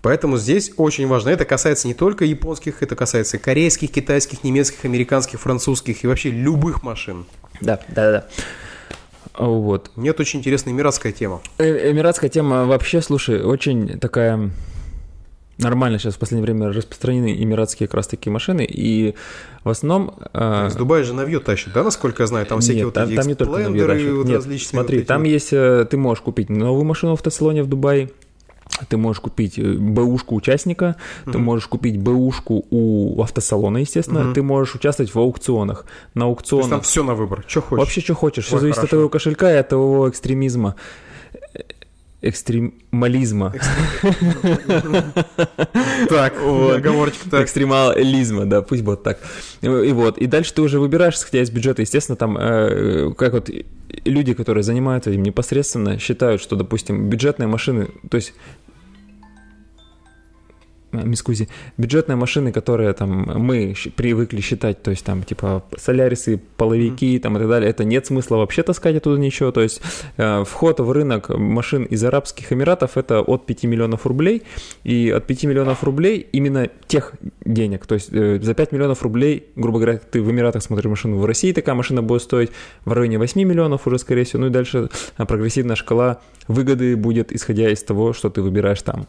[0.03, 1.31] Поэтому здесь очень важно.
[1.31, 6.83] Это касается не только японских, это касается корейских, китайских, немецких, американских, французских и вообще любых
[6.83, 7.25] машин.
[7.61, 8.27] Да, да, да.
[9.39, 9.93] Вот.
[9.97, 11.41] Нет, очень интересная эмиратская тема.
[11.59, 14.51] Э, Эмиратская тема вообще, слушай, очень такая
[15.59, 19.15] нормально сейчас в последнее время распространены эмиратские как раз такие машины, и
[19.65, 20.17] в основном...
[20.35, 22.47] э, Из Дубая же навье тащит, да, насколько я знаю?
[22.47, 25.09] Там всякие нет, вот там, эти там не только вот Нет, различные смотри, вот эти
[25.09, 25.29] там вот.
[25.29, 28.11] есть, э, ты можешь купить новую машину в автосалоне в Дубае,
[28.89, 31.43] ты можешь купить э, бэушку участника, ты Мгм.
[31.43, 34.35] можешь купить бэушку у автосалона, естественно, Мгм.
[34.35, 35.85] ты можешь участвовать в аукционах.
[35.85, 37.45] На То есть там аукционах все на выбор.
[37.47, 37.79] Что хочешь.
[37.81, 38.45] Вообще, что хочешь.
[38.47, 38.91] Все Ой, зависит от хорошо.
[38.97, 40.75] твоего кошелька и от твоего экстремизма.
[41.55, 41.61] Э,
[42.25, 43.53] Экстремализма.
[46.09, 47.43] Так, оговорочка так.
[47.45, 49.19] Экстремализма, да, пусть будет так.
[49.61, 53.51] И вот, и дальше ты уже выбираешь, исходя из бюджета, естественно, там, э, как вот
[54.05, 58.35] люди, которые занимаются этим непосредственно, считают, что, допустим, бюджетные машины, то есть
[60.93, 67.37] мискузи, бюджетные машины, которые там мы привыкли считать, то есть там типа солярисы, половики там
[67.37, 69.81] и так далее, это нет смысла вообще таскать оттуда ничего, то есть
[70.17, 74.43] э, вход в рынок машин из Арабских Эмиратов это от 5 миллионов рублей,
[74.85, 79.47] и от 5 миллионов рублей именно тех денег, то есть э, за 5 миллионов рублей,
[79.57, 82.51] грубо говоря, ты в Эмиратах смотришь машину, в России такая машина будет стоить
[82.85, 87.33] в районе 8 миллионов уже, скорее всего, ну и дальше э, прогрессивная шкала выгоды будет,
[87.33, 89.07] исходя из того, что ты выбираешь там.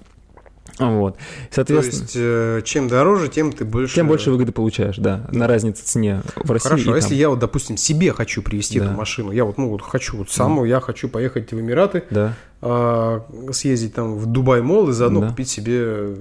[0.80, 1.18] Вот.
[1.18, 3.96] То Соответственно, есть, э, чем дороже, тем ты больше...
[3.96, 7.40] тем больше выгоды получаешь, да, на разнице цене в России Хорошо, а если я вот,
[7.40, 8.86] допустим, себе хочу привезти Да.
[8.86, 12.34] эту машину, я вот, ну, вот хочу, вот саму, я хочу поехать в Эмираты, Да.
[12.62, 15.28] а, съездить там в Дубай-молл и заодно Да.
[15.30, 16.16] купить себе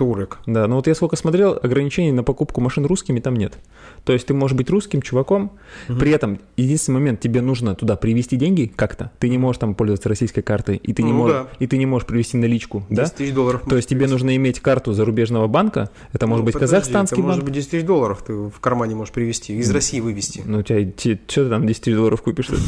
[0.00, 0.38] м, Турек.
[0.46, 3.58] Да, но вот я сколько смотрел, ограничений на покупку машин русскими там нет.
[4.04, 5.52] То есть ты можешь быть русским чуваком,
[5.86, 10.08] при этом единственный момент, тебе нужно туда привезти деньги как-то, ты не можешь там пользоваться
[10.08, 11.48] российской картой, и ты не, Ну можешь, да.
[11.58, 13.02] и ты не можешь привезти наличку, да?
[13.04, 13.62] 10 тысяч долларов.
[13.68, 17.22] То есть тебе нужно иметь карту зарубежного банка, это может Ну, быть подожди, казахстанский это
[17.22, 17.50] может банк.
[17.50, 20.42] быть 10 тысяч долларов ты в кармане можешь привезти, из России вывести.
[20.44, 22.48] Ну, у тебя, что ты там 10 тысяч долларов купишь?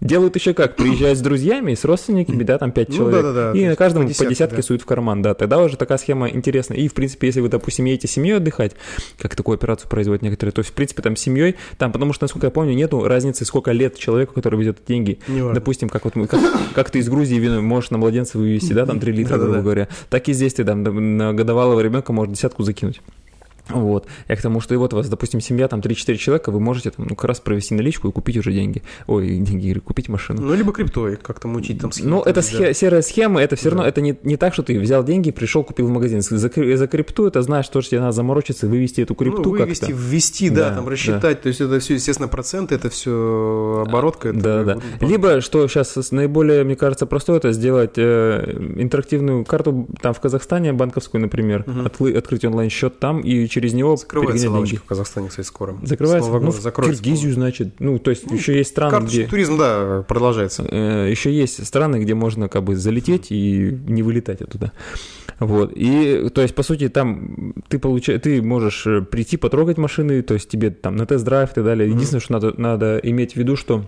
[0.00, 3.58] Делают еще как, приезжают с друзьями, с родственниками, да, там 5 Ну, человек, да-да-да, то
[3.58, 4.62] и на каждом по по десятке, да.
[4.62, 6.76] суют в карман, да, тогда уже такая схема интересная.
[6.76, 8.72] И, в принципе, если вы, допустим, едете семьей отдыхать,
[9.18, 12.46] как такую операцию производят некоторые, то есть, в принципе, там семьей, там, потому что, насколько
[12.46, 15.18] я помню, нету разницы, сколько лет человеку, который везет деньги.
[15.28, 15.54] Неважно.
[15.54, 16.40] Допустим, как вот мы, как,
[16.74, 19.88] как ты из Грузии вино можешь на младенца вывести, да, там 3 литра, грубо говоря,
[20.10, 20.82] так и здесь ты там
[21.16, 23.00] на годовалого ребенка можешь десятку закинуть.
[23.68, 24.06] Вот.
[24.28, 26.90] Я к тому, что и вот у вас, допустим, семья, там 3-4 человека, вы можете
[26.90, 28.82] там, ну, как раз провести наличку и купить уже деньги.
[29.06, 30.42] Ой, деньги, говорю, купить машину.
[30.42, 31.90] Ну, либо криптой как-то мутить там.
[32.02, 32.40] Ну, это да.
[32.42, 33.88] схе- серая схема, это все равно, Да.
[33.88, 36.20] это не, не так, что ты взял деньги, пришел, купил в магазин.
[36.22, 36.48] За, за
[36.86, 39.96] крипту это знаешь, то, что тебе надо заморочиться, вывести эту крипту ну, вывести, как-то.
[39.96, 41.42] ввести, да, Да, там рассчитать.
[41.42, 44.28] То есть это все, естественно, проценты, это все оборотка.
[44.30, 44.74] это Да, да.
[44.76, 50.20] бы, Либо, что сейчас наиболее, мне кажется, простое, это сделать э, интерактивную карту там в
[50.20, 54.84] Казахстане, банковскую, например, отлы- открыть онлайн-счет там и через него Закрывается перегонять лавочка деньги.
[54.84, 55.78] в Казахстане, кстати, скоро.
[55.82, 56.28] Закрывается?
[56.28, 57.80] С Нового Ну, в Киргизию, значит.
[57.80, 59.30] Ну, то есть еще есть страны, Карточный где...
[59.30, 60.66] туризм, да, продолжается.
[60.70, 64.72] Э, еще есть страны, где можно как бы залететь и не вылетать оттуда.
[65.38, 65.72] Вот.
[65.74, 70.34] И, то есть, по сути, там ты получаешь, ты можешь э, прийти, потрогать машины, то
[70.34, 71.88] есть тебе там на тест-драйв и так далее.
[71.88, 73.86] Единственное, что надо, надо иметь в виду, что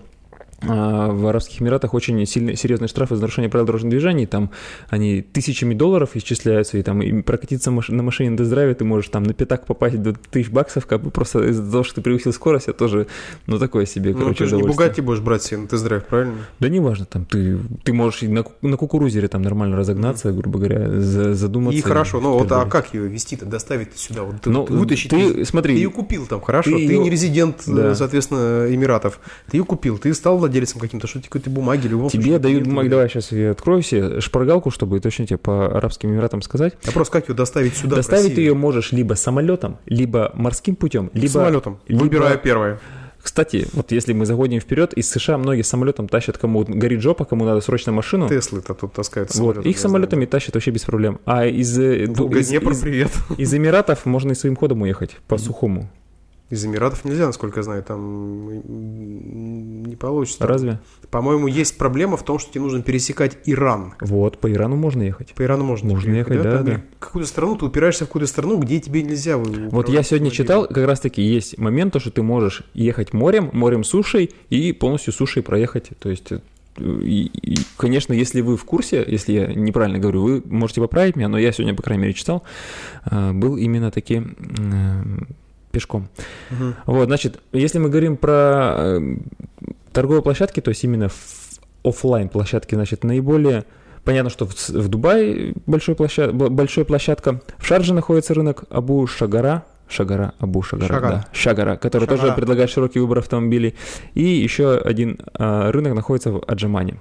[0.61, 4.51] в Арабских Эмиратах очень сильные, серьезные штрафы за нарушение правил дорожного движения, там
[4.89, 9.23] они тысячами долларов исчисляются, и там и прокатиться на машине на тест-драйве ты можешь там
[9.23, 12.67] на пятак попасть до тысяч баксов, как бы просто из-за того, что ты превысил скорость,
[12.67, 13.07] это тоже,
[13.47, 14.63] ну, такое себе, Ну, короче, ты же не.
[14.63, 16.35] Бугатти будешь брать себе на тест-драйв, правильно?
[16.59, 21.33] Да неважно, там ты, ты можешь на, на кукурузере там нормально разогнаться, грубо говоря, за-
[21.35, 21.79] задуматься.
[21.79, 24.23] И хорошо, ну вот, а как ее вести-то, доставить сюда?
[24.23, 27.03] Вот ты, Ну, ты вытащить, ты, ты, смотри, ее купил там, хорошо, ты ты, её-
[27.03, 27.95] не резидент, Да.
[27.95, 29.19] соответственно, Эмиратов,
[29.49, 32.39] ты ее купил, ты стал владельцем каким-то, что тебе какой-то бумаги, в любом тебе случае,
[32.39, 36.73] дают бумаги, давай сейчас я открою себе шпаргалку, чтобы точно тебе по Арабским Эмиратам сказать.
[36.85, 41.31] Вопрос, как ее доставить сюда, Доставить ее можешь либо самолетом, либо морским путем, либо...
[41.31, 42.79] самолетом, либо- выбирая первое.
[43.21, 47.25] Кстати, вот если мы заходим вперед, из США многие самолетом тащат, кому вот горит жопа,
[47.25, 48.29] кому надо срочно машину.
[48.29, 51.19] Теслы-то тут таскают Вот, самолетом, их я самолетами тащат вообще без проблем.
[51.25, 52.31] А из, э, знаю.
[52.39, 53.11] из, Днепр, из- привет.
[53.37, 55.89] из Эмиратов можно и своим ходом уехать по сухому.
[56.49, 58.49] Из Эмиратов нельзя, насколько я знаю, там
[59.83, 60.47] не получится.
[60.47, 60.79] Разве?
[61.11, 63.93] По-моему, есть проблема в том, что тебе нужно пересекать Иран.
[64.01, 65.33] Вот, по Ирану можно ехать.
[65.35, 66.81] По Ирану можно, Можно ехать, да, Там да.
[66.97, 69.37] Какую-то страну, ты упираешься в какую-то страну, где тебе нельзя.
[69.37, 73.51] Вот я сегодня читал, как раз таки есть момент, то, что ты можешь ехать морем,
[73.53, 75.89] морем сушей и полностью сушей проехать.
[75.99, 76.39] То есть, э,
[76.79, 81.29] и, и, конечно, если вы в курсе, если я неправильно говорю, вы можете поправить меня,
[81.29, 82.43] но я сегодня, по крайней мере, читал,
[83.05, 85.03] э, был именно таки э,
[85.71, 86.07] пешком.
[86.49, 86.75] Мгм.
[86.85, 89.17] Вот, значит, если мы говорим про э,
[89.93, 91.09] торговые площадки, то есть именно
[91.83, 93.65] офлайн площадки, значит, наиболее
[94.03, 99.05] понятно, что в, в Дубае большой площад, б- большая площадка, в Шарже находится рынок Абу
[99.07, 101.11] Шагара, Шагара, Абу Шагара, Шагара.
[101.11, 102.35] да, Шагара, который тоже Шагара.
[102.37, 103.75] предлагает широкий выбор автомобилей.
[104.13, 106.99] И еще один а, рынок находится в Аджамане.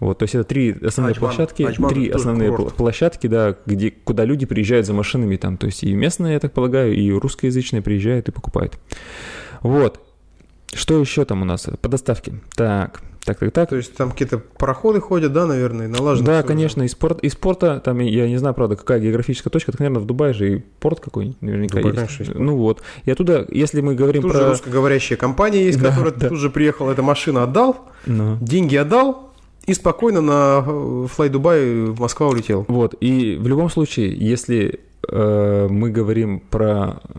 [0.00, 1.30] Вот, то есть это три основные Аджман.
[1.30, 2.72] площадки, Аджман три тоже основные курорт.
[2.72, 6.40] пл- площадки, да, где, куда люди приезжают за машинами там, то есть и местные, я
[6.40, 8.78] так полагаю, и русскоязычные приезжают и покупают.
[9.62, 10.00] Вот.
[10.72, 12.34] Что еще там у нас по доставке?
[12.54, 13.68] Так, так, так, так.
[13.68, 16.26] То есть там какие-то пароходы ходят, да, наверное, налажено.
[16.26, 19.80] Да, конечно, из, порт, из порта, там, я не знаю, правда, какая географическая точка, так,
[19.80, 21.96] наверное, в Дубае же и порт какой-нибудь наверняка Дубай, есть.
[21.96, 22.44] конечно, есть порт.
[22.44, 24.40] Ну вот, и оттуда, если мы говорим Тут про...
[24.40, 26.28] же русскоговорящая компания есть, Да, которая да.
[26.28, 28.36] тут же приехала, эта машина отдал, Ну.
[28.40, 29.30] деньги отдал
[29.66, 32.64] и спокойно на э, Fly Dubai в Москва улетел.
[32.68, 37.18] Вот, и в любом случае, если э, мы говорим про, э,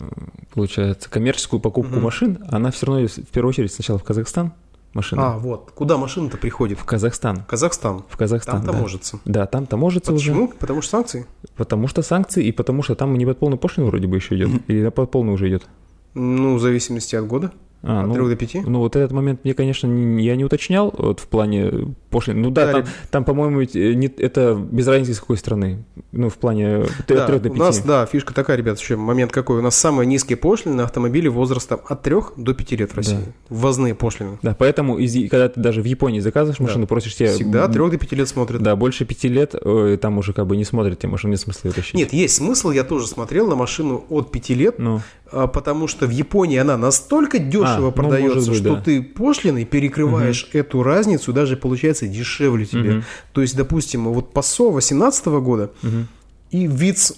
[0.54, 2.04] получается, коммерческую покупку Мгм.
[2.04, 4.54] машин, она все равно, в первую очередь, сначала в Казахстан
[4.94, 5.36] машина.
[5.36, 5.72] А, вот.
[5.72, 6.80] Куда машина-то приходит?
[6.80, 7.44] В Казахстан.
[7.48, 8.04] Казахстан.
[8.10, 8.72] В Казахстан, Там да.
[8.74, 9.20] таможится.
[9.26, 10.32] Да, там таможится уже.
[10.32, 10.48] Почему?
[10.60, 11.26] Потому что санкции.
[11.56, 14.50] Потому что санкции, и потому что там не под полную пошлину вроде бы еще идет.
[14.68, 15.68] Или под полную уже идет.
[16.14, 17.52] Ну, в зависимости от года.
[17.82, 18.56] А, от ну, 3 до 5.
[18.68, 22.42] Ну, вот этот момент мне, конечно, не- я не уточнял вот, в плане пошлины.
[22.42, 25.84] Ну да, Да, там, там, по-моему, э, это без разницы из какой страны.
[26.12, 27.52] Ну, в плане от Да, 3 до 5.
[27.52, 29.60] у нас, да, фишка такая, ребят, еще момент какой.
[29.60, 33.16] У нас самые низкие пошлины на автомобили возрастом от 3 до 5 лет в России.
[33.16, 33.56] Да.
[33.56, 34.40] Ввозные пошлины.
[34.42, 36.64] Да, поэтому, из, когда ты даже в Японии заказываешь Да.
[36.66, 37.30] машину, просишь тебе...
[37.34, 38.62] Всегда от м, 3 до 5 лет смотрят.
[38.62, 41.68] Да, больше пяти лет, э, там уже как бы не смотрят тебе машину, нет смысла
[41.70, 41.94] ее тащить.
[41.94, 46.08] Нет, есть смысл, я тоже смотрел на машину от 5 лет, Ну, а, потому что
[46.08, 48.82] в Японии она настолько дешево ну, продается, может быть, что да.
[48.82, 52.92] ты пошлиной перекрываешь эту разницу, даже получается дешевле тебе.
[52.92, 53.04] Мгм.
[53.34, 56.08] То есть, допустим, вот ПАСО 18 года мгм.
[56.52, 57.14] и ВИЦ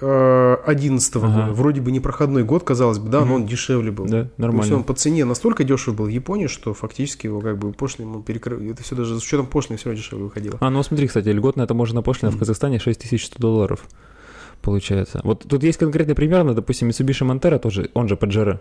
[0.00, 1.26] э, 11 Ага.
[1.26, 4.04] года, вроде бы непроходной год, казалось бы, да, но он дешевле был.
[4.04, 4.76] да, То есть нормально.
[4.76, 8.22] он по цене настолько дешев был в Японии, что фактически его как бы пошлиной ему
[8.22, 8.60] перекрыл.
[8.60, 10.58] Это все даже с учетом пошлины все дешевле выходило.
[10.60, 13.84] А, ну смотри, кстати, льготная таможенная пошлина в Казахстане 6100 долларов
[14.62, 15.20] получается.
[15.22, 18.58] Вот тут есть конкретный пример, ну, допустим, Mitsubishi Montero тоже, он же Pajero.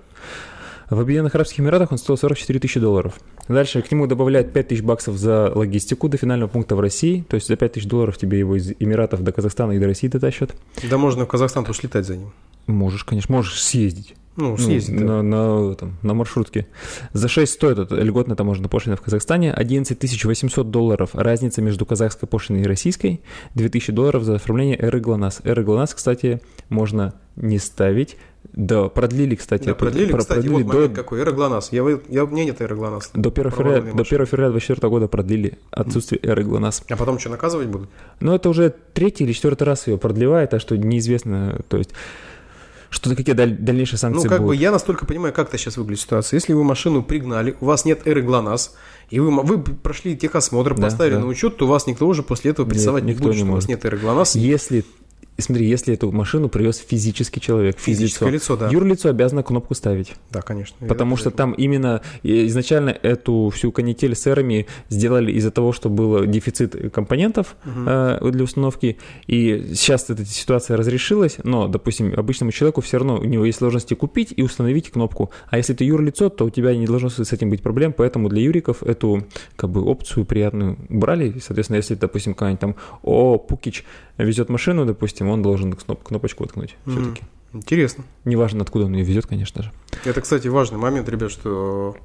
[0.90, 3.16] В Объединенных Арабских Эмиратах он стоил 44 тысячи долларов.
[3.48, 7.26] Дальше к нему добавляют 5 тысяч баксов за логистику до финального пункта в России.
[7.28, 10.08] То есть за 5 тысяч долларов тебе его из Эмиратов до Казахстана и до России
[10.08, 10.56] дотащат.
[10.90, 12.32] Да можно в Казахстан тоже летать за ним.
[12.68, 14.16] Можешь, конечно, можешь съездить.
[14.36, 14.98] Ну, Ну, съездить.
[14.98, 15.22] да.
[15.22, 16.68] на, на, этом, на маршрутке.
[17.14, 22.28] За 6 стоит эта льготная таможенная пошлина в Казахстане, 11 800 долларов разница между казахской
[22.28, 23.22] пошлиной и российской,
[23.54, 25.42] 2000 долларов за оформление эры ГЛОНАСС.
[25.46, 28.18] Эры ГЛОНАСС, кстати, можно не ставить.
[28.54, 29.66] Да, продлили, кстати.
[29.66, 31.22] Да, продлили, про- кстати, вот продлили момент до, какой.
[31.22, 31.72] Эроглонасс.
[31.72, 33.10] Я, я, меня нет эроглонасса.
[33.14, 34.02] до 1 февраля, до машины.
[34.02, 36.84] 1 февраля 2024 года продлили отсутствие эры ГЛОНАСС.
[36.90, 37.90] А потом что, наказывать будут?
[38.20, 41.92] Но это уже третий или четвертый раз ее продлевает, а что неизвестно, то есть,
[42.90, 44.56] что какие даль- дальнейшие санкции Ну, как будут.
[44.58, 46.38] бы я настолько понимаю, как это сейчас выглядит ситуация.
[46.38, 48.76] Если вы машину пригнали, у вас нет эры ГЛОНАСС,
[49.10, 51.20] и вы, вы прошли техосмотр, Да, поставили да.
[51.22, 53.46] на учет, то вас никто уже после этого Нет, прессовать не никто будет, не что
[53.48, 53.70] у вас может.
[53.70, 54.36] нет эры ГЛОНАСС.
[54.36, 54.86] Если
[55.38, 58.70] и смотри, если эту машину привез физический человек, Физическое лицо, да.
[58.70, 60.14] юрлицо обязано кнопку ставить.
[60.32, 60.88] Да, конечно.
[60.88, 65.90] Потому что там именно э, изначально эту всю канитель с эрами сделали из-за того, что
[65.90, 68.98] был дефицит компонентов э, для установки.
[69.28, 73.94] И сейчас эта ситуация разрешилась, но, допустим, обычному человеку все равно у него есть сложности
[73.94, 75.32] купить и установить кнопку.
[75.50, 78.42] А если ты юрлицо, то у тебя не должно с этим быть проблем, поэтому для
[78.42, 79.26] юриков эту
[79.58, 81.30] как бы опцию приятную брали.
[81.30, 83.84] И, соответственно, если, допустим, какая-нибудь там О, Пукич
[84.24, 87.02] везет машину, допустим, он должен кноп- кнопочку воткнуть Мгм.
[87.02, 87.24] все-таки.
[87.54, 88.04] Интересно.
[88.26, 89.72] Неважно, откуда он ее везет, конечно же.
[90.04, 91.96] Это, кстати, важный момент, ребят, что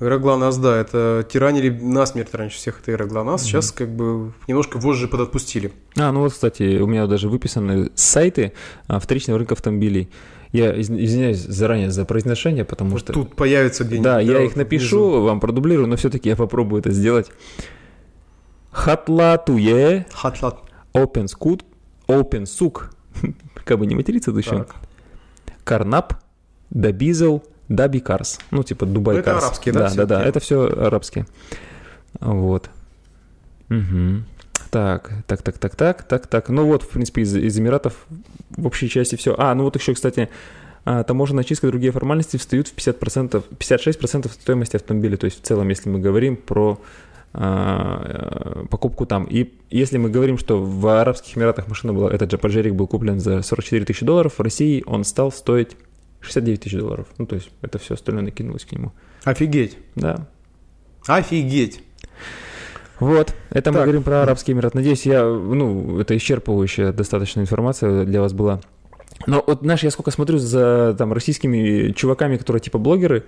[0.00, 5.72] Аэроглонасс, да, это тиранили насмерть раньше всех это Аэроглонасс, сейчас как бы немножко вожжи подотпустили.
[5.96, 8.52] А, ну вот, кстати, у меня даже выписаны сайты
[8.88, 10.08] а, вторичного рынка автомобилей.
[10.52, 13.12] Я из- извиняюсь заранее за произношение, потому Вот что...
[13.12, 14.04] тут появится где-нибудь.
[14.04, 15.22] да, я вот их напишу, внизу.
[15.22, 17.30] вам продублирую, но все-таки я попробую это сделать.
[18.70, 20.58] Хатлатуе Хатлат.
[20.94, 21.64] Open Scoot,
[22.08, 22.94] Open Сук,
[23.64, 24.32] как бы не материться.
[24.32, 24.74] Так.
[25.64, 26.14] Карнап,
[26.70, 28.38] Дабизел, Даби Карс.
[28.50, 31.26] Ну, типа Дубай Ну, это арабские, да, Да, да, да, это все арабские.
[32.20, 32.70] Вот.
[33.68, 34.26] Мгм.
[34.70, 36.48] Так, так, так, так, так, так, так.
[36.48, 38.06] Ну вот, в принципе, из, из Эмиратов
[38.50, 39.34] в общей части все.
[39.38, 40.28] А, ну вот еще, кстати,
[40.84, 45.16] а, таможенная очистка и другие формальности встают в 50%, 56% стоимости автомобиля.
[45.16, 46.80] То есть в целом, если мы говорим про
[47.34, 49.24] покупку там.
[49.24, 53.18] И если мы говорим, что в Арабских Эмиратах машина была, этот же Паджерик был куплен
[53.20, 55.76] за 44 тысячи долларов, в России он стал стоить
[56.20, 57.06] 69 тысяч долларов.
[57.18, 58.92] Ну, то есть это все остальное накинулось к нему.
[59.24, 59.76] Офигеть.
[59.96, 60.26] Да.
[61.06, 61.82] Офигеть.
[63.00, 63.84] Вот, это мы Так.
[63.86, 64.76] говорим про Арабские Эмираты.
[64.78, 68.60] Надеюсь, я, ну, это исчерпывающая достаточно информация для вас была.
[69.26, 73.24] Но вот, знаешь, я сколько смотрю за там российскими чуваками, которые типа блогеры,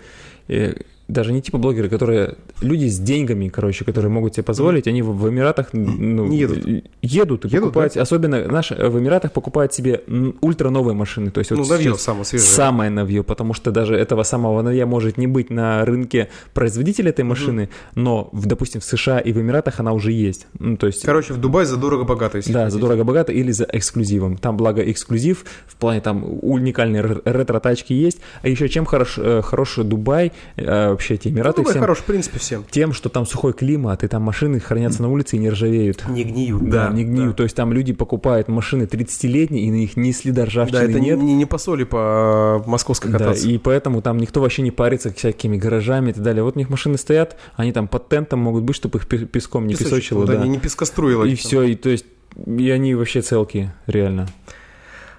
[0.48, 0.74] э,
[1.08, 5.10] даже не типа блогеры, которые люди с деньгами, короче, которые могут себе позволить, они в,
[5.16, 6.66] в Эмиратах ну, едут.
[6.66, 10.02] э, едут и Едут, покупают, особенно наш в Эмиратах покупают себе
[10.40, 12.48] ультра новые машины, то есть вот ну, новье сейчас самое свежее.
[12.50, 17.24] самое новье, потому что даже этого самого новья может не быть на рынке производителя этой
[17.24, 20.46] машины, но, в, допустим, в США и в Эмиратах она уже есть.
[20.58, 22.74] Ну, то есть Короче, в Дубай задорого-богато, если да, хотите.
[22.74, 24.36] за дорого-богато или за эксклюзивом.
[24.38, 28.18] Там, благо, эксклюзив, в плане там уникальные р- ретро-тачки есть.
[28.42, 31.82] А еще чем хорош, э, хорош Дубай, э, вообще эти Ну, Эмираты Дубай всем?
[31.82, 32.64] хорош, в принципе, всем.
[32.70, 36.04] Тем, что там сухой климат, и там машины хранятся на улице и не ржавеют.
[36.08, 37.36] Не гниют, Да, не гниют.
[37.36, 40.98] То есть там люди покупают машины 30-летние, и на них ни следа Да, ржавчины это
[41.00, 41.18] не, нет.
[41.20, 43.48] не, не по соли по э, московской Да, кататься.
[43.48, 46.42] и поэтому там никто вообще не парится всякими гаражами и так далее.
[46.42, 49.66] Вот у них машины стоят, они там под тентом могут быть, чтобы их пе- песком
[49.66, 50.26] не Песочек, песочило.
[50.26, 50.40] да.
[50.40, 51.24] они не пескоструило.
[51.24, 52.06] И все, и то есть
[52.46, 54.26] и они вообще целки, реально.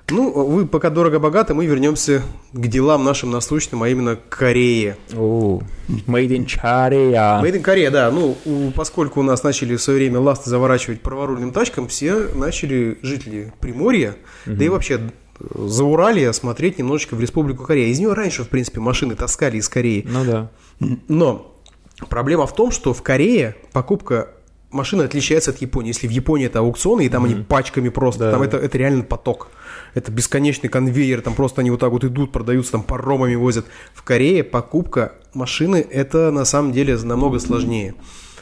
[0.09, 2.21] Ну, вы пока дорого-богато, мы вернемся
[2.53, 4.95] к делам нашим насущным, а именно к Корее.
[5.13, 5.61] О,
[6.07, 7.41] made in Korea.
[7.43, 8.09] Made in Korea, да.
[8.09, 8.37] Ну,
[8.73, 14.15] поскольку у нас начали в свое время ласты заворачивать праворульным тачкам, все начали жители Приморья,
[14.45, 15.01] да и вообще
[15.39, 17.87] э, за Уралье смотреть немножечко в Республику Корея.
[17.87, 20.07] Из нее раньше, в принципе, машины таскали из Кореи.
[20.09, 20.49] Ну да.
[21.09, 21.53] Но
[22.07, 24.29] проблема в том, что в Корее покупка
[24.71, 25.89] машины отличается от Японии.
[25.89, 28.31] Если в Японии это аукционы, и там они пачками просто, Да.
[28.31, 29.49] там это, это реально поток.
[29.93, 33.65] Это бесконечный конвейер, там просто они вот так вот идут, продаются, там паромами возят.
[33.93, 37.95] В Корее покупка машины это на самом деле намного сложнее.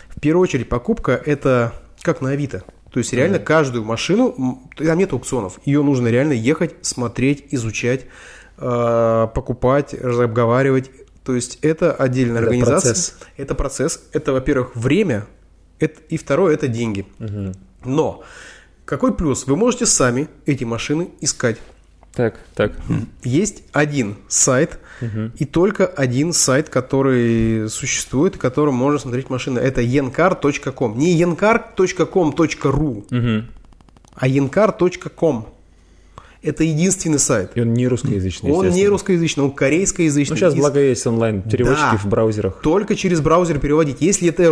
[0.10, 2.64] В первую очередь покупка это как на Авито.
[2.92, 8.06] То есть реально каждую машину, там нет аукционов, ее нужно реально ехать, смотреть, изучать,
[8.58, 10.92] э, покупать, разговаривать.
[11.26, 12.94] То есть это отдельная Это организация.
[12.94, 13.18] процесс.
[13.36, 14.04] Это процесс.
[14.14, 15.26] Это, во-первых, время.
[15.80, 17.06] Это, и второе, это деньги.
[17.84, 18.24] Но
[18.86, 19.46] какой плюс?
[19.48, 21.58] Вы можете сами эти машины искать.
[22.14, 22.72] Так, так.
[23.24, 24.80] Есть один сайт,
[25.38, 29.60] и только один сайт, который существует, и которым можно смотреть машины.
[29.60, 30.98] Это yencar.com.
[30.98, 33.48] Не yencar.com.ru, Мгм.
[34.16, 35.48] а yencar.com.
[36.42, 37.52] Это единственный сайт.
[37.56, 40.36] И он не русскоязычный, Он не русскоязычный, он корейскоязычный.
[40.36, 41.98] Ну, сейчас, благо, есть онлайн-переводчики Да.
[41.98, 42.60] в браузерах.
[42.62, 43.98] только через браузер переводить.
[44.00, 44.52] Если это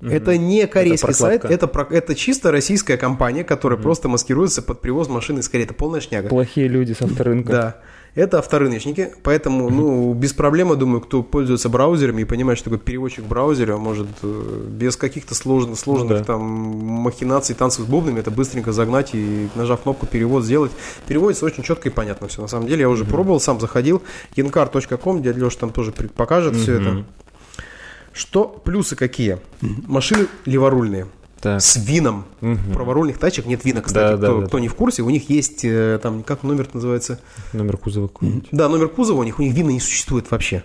[0.00, 4.62] РУ, это не корейский Это сайт, это, про- это чисто российская компания, которая просто маскируется
[4.62, 5.64] под привоз машины из Кореи.
[5.66, 6.28] Это полная шняга.
[6.28, 7.52] Плохие люди с авторынка.
[7.52, 7.76] Да.
[8.14, 12.78] Это авторыночники, поэтому, ну, без проблем, я думаю, кто пользуется браузерами и понимает, что такое
[12.82, 16.24] переводчик браузера, может э, без каких-то сложных, сложных Ну да.
[16.24, 20.72] там махинаций, танцев с бубнами, это быстренько загнать и, нажав кнопку перевод сделать.
[21.06, 22.40] Переводится очень четко и понятно все.
[22.40, 24.02] На самом деле, я уже пробовал, сам заходил.
[24.34, 27.04] Янкар.ком, дядя Леша там тоже покажет все это.
[28.16, 29.38] Что плюсы какие?
[29.60, 31.06] Машины леворульные.
[31.38, 31.60] Так.
[31.60, 32.24] с вином.
[32.40, 32.70] Мгм.
[32.70, 34.12] У праворульных тачек нет вина, кстати.
[34.12, 34.46] Да, да, кто, да.
[34.46, 37.20] кто не в курсе, у них есть э, там, как номер называется?
[37.52, 38.48] Номер кузова какой-нибудь.
[38.52, 40.64] Да, номер кузова у них, у них вина не существует вообще.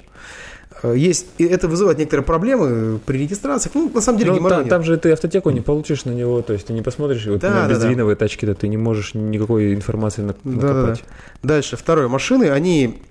[0.82, 3.76] Э, Есть, и это вызывает некоторые проблемы при регистрациях.
[3.76, 6.54] Ну, на самом деле, Ну, там, там же ты автотеку не получишь на него, то
[6.54, 7.74] есть ты не посмотришь, вот Да, на да, да.
[7.74, 10.74] безвиновые тачки-то ты не можешь никакой информации на- Да-да-да.
[10.74, 11.04] накопать.
[11.44, 12.08] Дальше, второе.
[12.08, 13.02] Машины, они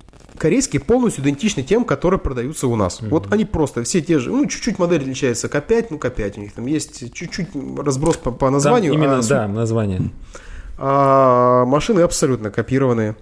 [0.41, 3.01] корейские полностью идентичны тем, которые продаются у нас.
[3.03, 5.49] Вот они просто все те же, ну, чуть-чуть модель отличается.
[5.49, 7.49] К5, ну, К5 у них там есть чуть-чуть
[7.79, 8.95] разброс по, по Там названию.
[8.95, 10.11] именно, а да, название.
[10.79, 13.17] а машины абсолютно копированные.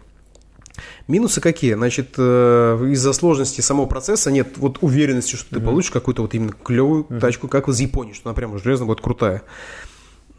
[1.09, 1.75] Минусы какие?
[1.75, 6.53] Значит, э, из-за сложности самого процесса нет вот уверенности, что ты получишь какую-то вот именно
[6.53, 9.43] клевую тачку, как из Японии, что она прямо железно будет крутая.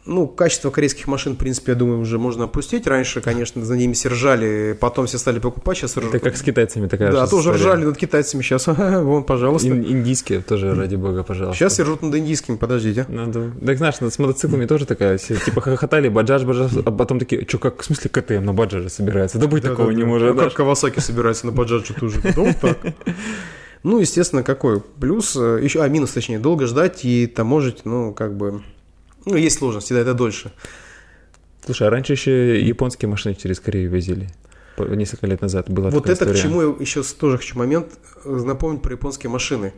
[0.06, 2.86] Ну, качество корейских машин, в принципе, я думаю, уже можно опустить.
[2.86, 6.88] Раньше, конечно, за ними все ржали, потом все стали покупать, сейчас Это как с китайцами
[6.88, 7.58] такая Да, же тоже история.
[7.72, 9.68] ржали над китайцами, сейчас, вон, пожалуйста.
[9.68, 11.58] Ин- индийские тоже, ради бога, пожалуйста.
[11.58, 13.04] Сейчас все ржут над индийскими, подождите.
[13.08, 13.50] Надо...
[13.64, 17.58] Так знаешь, с мотоциклами тоже такая, все, типа хохотали, баджаж, баджаж, а потом такие, что,
[17.58, 19.38] как, в смысле КТМ на баджаже собирается?
[19.38, 20.30] Да быть такого не может.
[20.30, 20.44] Ну, да.
[20.44, 22.20] как Кавасаки собирается на Баджаджу тоже.
[22.36, 22.78] Ну, так.
[23.82, 28.36] Ну, естественно, какой плюс, э, еще, а минус, точнее, долго ждать и таможить, ну, как
[28.36, 28.62] бы,
[29.24, 30.52] ну, есть сложности, да, это дольше.
[31.64, 34.28] Слушай, а раньше еще японские машины через Корею возили.
[34.78, 36.40] Несколько лет назад была Вот это к история.
[36.40, 37.88] чему я еще тоже хочу момент
[38.24, 39.74] э, напомнить про японские машины.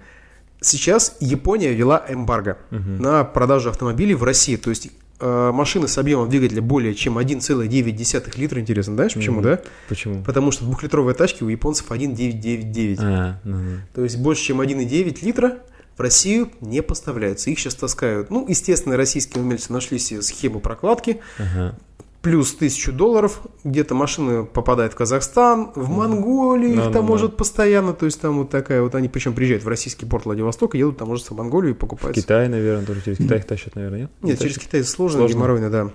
[0.60, 4.54] Сейчас Япония ввела эмбарго на продажу автомобилей в России.
[4.54, 9.42] То есть э, машины с объемом двигателя более чем 1,9 литра, интересно, знаешь почему, Мгм.
[9.42, 9.60] да?
[9.88, 10.22] Почему?
[10.22, 12.98] Потому что двухлитровые тачки у японцев 1,999.
[13.00, 13.76] А, ну, ну.
[13.92, 15.58] То есть больше, чем 1,9 литра
[15.96, 17.50] в Россию не поставляются.
[17.50, 18.30] Их сейчас таскают.
[18.30, 21.20] Ну, естественно, российские умельцы нашли себе схему прокладки.
[21.38, 21.78] Ага.
[22.22, 23.40] Плюс тысячу долларов.
[23.64, 27.94] Где-то машина попадает в Казахстан, в Монголию их там может постоянно.
[27.94, 28.94] То есть там вот такая вот.
[28.94, 32.16] Они причем приезжают в российский порт Владивостока, едут там может в Монголию и покупают.
[32.16, 34.10] Китай, наверное, тоже через Китай их тащат, наверное, нет?
[34.22, 34.52] Нет, Тащат?
[34.54, 35.34] через Китай сложно, Сложно.
[35.34, 35.90] геморройно, да.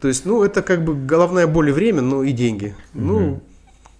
[0.00, 2.76] То есть, ну, это как бы головная боль и время, но и деньги.
[2.92, 3.42] Ну,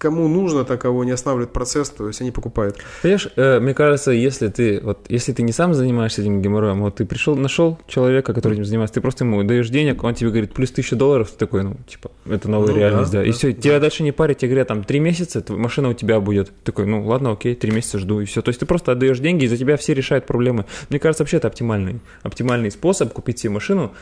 [0.05, 2.77] кому нужно, так кого не останавливает процесс, то есть они покупают.
[3.01, 6.97] Понимаешь, э, мне кажется, если ты вот если ты не сам занимаешься этим геморроем, вот
[6.97, 10.53] ты пришел, нашел человека, который этим занимается, ты просто ему даешь денег, он тебе говорит
[10.53, 13.25] плюс тысяча долларов, ты такой, ну, типа, это новая Ну, реальность, да, да.
[13.25, 13.61] И да, все, да.
[13.61, 16.49] тебя дальше не парят, тебе говорят, там, три месяца, машина у тебя будет.
[16.49, 18.43] Ты такой, ну, ладно, окей, три месяца жду, и все.
[18.43, 20.65] То есть ты просто отдаешь деньги, и за тебя все решают проблемы.
[20.89, 23.93] Мне кажется, вообще это оптимальный, оптимальный способ купить себе машину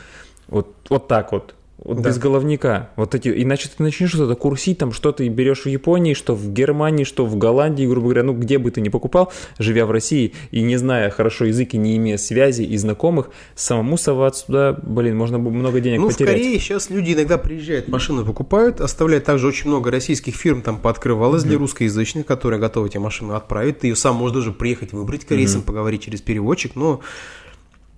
[0.48, 1.54] вот, вот так вот.
[1.76, 2.08] Вот Да.
[2.08, 2.90] без головника.
[2.96, 6.52] Вот эти, иначе ты начнешь что-то курсить, там что ты берешь в Японии, что в
[6.52, 10.32] Германии, что в Голландии, грубо говоря, ну где бы ты ни покупал, живя в России
[10.52, 15.16] и не зная хорошо язык и не имея связи и знакомых, самому соваться туда, блин,
[15.16, 16.30] можно бы много денег Ну, потерять.
[16.30, 20.78] в Корее сейчас люди иногда приезжают, машины покупают, оставляют также очень много российских фирм там
[20.78, 23.80] пооткрывалось для русскоязычных, которые готовы тебе машину отправить.
[23.80, 27.00] Ты ее сам можешь даже приехать, выбрать корейцам, поговорить через переводчик, но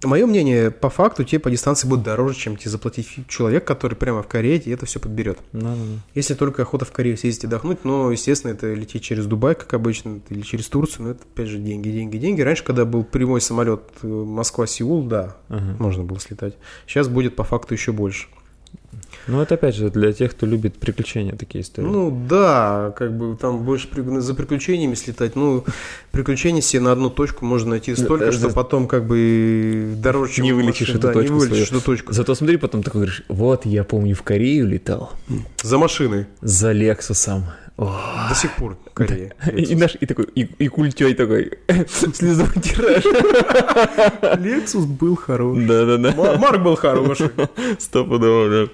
[0.07, 4.23] Мое мнение, по факту тебе по дистанции будет дороже, чем тебе заплатить человек, который прямо
[4.23, 5.39] в Корее и это все подберет.
[5.53, 5.99] Ну-ну-ну.
[6.15, 10.21] Если только охота в Корею съездить отдохнуть, но, естественно, это лететь через Дубай, как обычно,
[10.31, 12.41] или через Турцию, но это, опять же, деньги, деньги, деньги.
[12.41, 15.77] Раньше, когда был прямой самолет э, Москва-Сеул, да, Ага.
[15.79, 16.55] можно было слетать.
[16.87, 18.29] Сейчас будет по факту еще больше.
[19.29, 21.87] Ну, это опять же для тех, кто любит приключения, такие истории.
[21.87, 25.35] Ну да, как бы там больше при- за приключениями слетать.
[25.37, 25.65] Ну,
[26.13, 30.91] приключений себе на одну точку можно найти столько, что потом как бы дороже, Не вылечишь
[30.91, 31.81] эту Да, точку Не вылечишь свою.
[31.81, 32.13] эту точку.
[32.13, 35.13] Зато смотри, потом такой говоришь, вот я помню в Корею летал
[35.63, 36.27] За машиной.
[36.41, 37.45] за Лексусом.
[37.79, 39.35] До сих пор в Корее.
[39.55, 41.59] И, наш, и такой, и, и культей такой,
[42.15, 43.05] слезу тираж.
[44.41, 45.59] Лексус был хорош.
[45.63, 46.13] Да-да-да.
[46.13, 47.29] Ма- Марк был хороший.
[47.79, 48.73] Стопудово, да.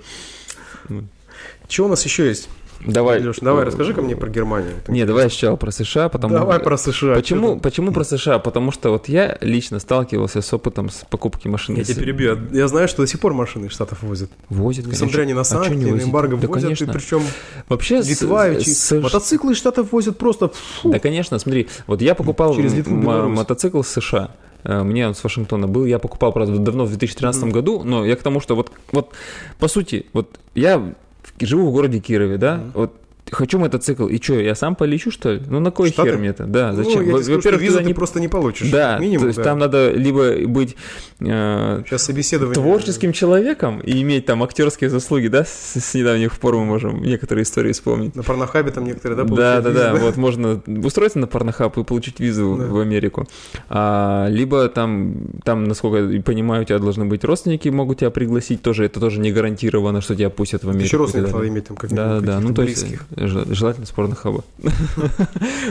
[1.69, 2.49] Что у нас еще есть?
[2.85, 3.23] Давай.
[3.23, 4.73] Леш, давай, расскажи-ка мне про Германию.
[4.89, 7.15] Не, давай сначала про США, потому Давай про США.
[7.15, 8.41] Почему, почему про США?
[8.41, 11.79] Потому что вот я лично сталкивался с опытом с покупки машины.
[11.79, 12.39] Я тебя перебью.
[12.51, 14.31] Я- знаю, что до сих пор машины из Штатов возят.
[14.49, 16.71] Возят, Несмотря ни на А санкции, не на эмбарго Да, возят.
[16.73, 16.93] И конечно.
[16.93, 17.23] причем
[17.69, 18.71] Вообще, с- Литвавичи.
[18.71, 20.49] с- Мотоциклы из Штатов возят просто...
[20.49, 20.91] фу.
[20.91, 24.31] Да, конечно, смотри, вот я покупал Через Литву, м- мотоцикл с США.
[24.65, 28.17] Э, Мне он с Вашингтона был, я покупал, правда, давно, в 2013 году, но я
[28.17, 29.13] к тому, что вот, вот
[29.59, 30.95] по сути, вот я
[31.41, 32.93] живу в городе Кирове, да, вот
[33.31, 35.43] хочу мотоцикл, и что, я сам полечу, что ли?
[35.49, 36.11] Ну, на кой Штаты?
[36.11, 36.45] хер мне это?
[36.45, 37.01] Да, Ну, зачем?
[37.07, 38.71] я тебе Во- что визу ты просто не получишь.
[38.71, 39.45] Да, минимум, то есть да.
[39.45, 40.77] там надо либо быть
[41.21, 42.55] э, Сейчас собеседование.
[42.55, 47.45] творческим человеком и иметь там актерские заслуги, да, с, с недавних пор мы можем некоторые
[47.45, 48.15] истории вспомнить.
[48.17, 51.77] На порнохабе там некоторые, да, Да, получают да, визу, да, вот можно устроиться на порнохаб
[51.79, 52.67] и получить визу Да.
[52.67, 53.27] в Америку.
[53.69, 55.15] А, либо там,
[55.45, 59.21] там, насколько я понимаю, у тебя должны быть родственники, могут тебя пригласить тоже, это тоже
[59.21, 60.85] не гарантированно, что тебя пустят в Америку.
[60.87, 62.41] Еще родственников надо иметь там как Да, да.
[62.41, 62.87] Ну, то есть
[63.17, 64.45] желательно с порнохаба.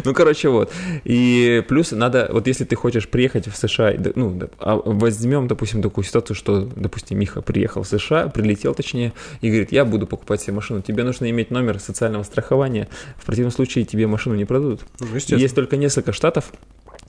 [0.03, 0.71] Ну, короче, вот.
[1.03, 6.05] И плюс надо, вот если ты хочешь приехать в США, ну, а возьмем, допустим, такую
[6.05, 10.53] ситуацию, что, допустим, Миха приехал в США, прилетел, точнее, и говорит, я буду покупать себе
[10.53, 10.81] машину.
[10.81, 12.87] Тебе нужно иметь номер социального страхования.
[13.17, 14.81] В противном случае тебе машину не продадут.
[14.99, 15.07] Ну,
[15.41, 16.51] Есть только несколько штатов,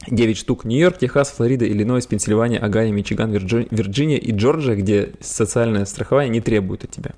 [0.08, 0.64] 9 штук.
[0.64, 6.84] Нью-Йорк, Техас, Флорида, Иллинойс, Пенсильвания, Огайо, Мичиган, Вирджиния и Джорджия, где социальное страхование не требует
[6.84, 7.12] от тебя.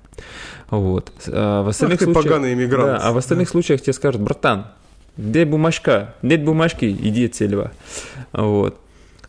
[0.69, 1.11] Вот.
[1.27, 2.85] А в остальных Ах случаях, поганый иммигрант.
[2.85, 4.67] Да, а в остальных случаях тебе скажут, братан,
[5.17, 6.15] где бумажка?
[6.21, 7.71] Нет бумажки, иди отсельва.
[8.33, 8.79] Вот.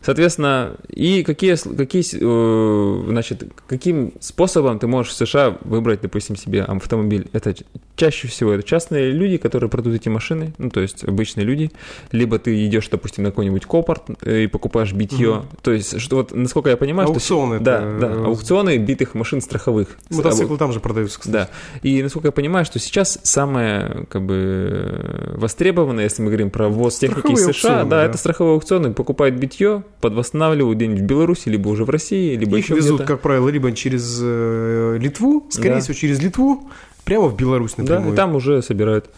[0.07, 6.63] Соответственно, и какие, какие, э, значит, каким способом ты можешь в США выбрать, допустим, себе
[6.63, 7.27] автомобиль?
[7.33, 7.53] Это
[7.97, 11.71] чаще всего это частные люди, которые продают эти машины, ну, то есть обычные люди.
[12.13, 15.29] Либо ты идешь, допустим, на какой-нибудь копорт э, и покупаешь битье.
[15.29, 15.45] Угу.
[15.61, 17.55] То есть, что вот, насколько я понимаю, аукционы.
[17.57, 19.97] Что, да, да, аукционы битых машин страховых.
[20.09, 21.33] Мотоциклы там же продаются, кстати.
[21.33, 21.49] Да.
[21.81, 26.97] И насколько я понимаю, что сейчас самое, как бы, востребованное, если мы говорим про ввоз
[26.97, 28.93] техники из США, аукционы, да, да, это страховые аукционы.
[28.93, 33.21] Покупают битье, подвосстанавливают где-нибудь в Беларуси, либо уже в России, либо Их еще везут, как
[33.21, 35.79] правило, либо через э, Литву, скорее да.
[35.81, 36.69] всего, через Литву,
[37.03, 38.09] прямо в Беларусь напрямую.
[38.09, 39.09] Да, и там уже собирают.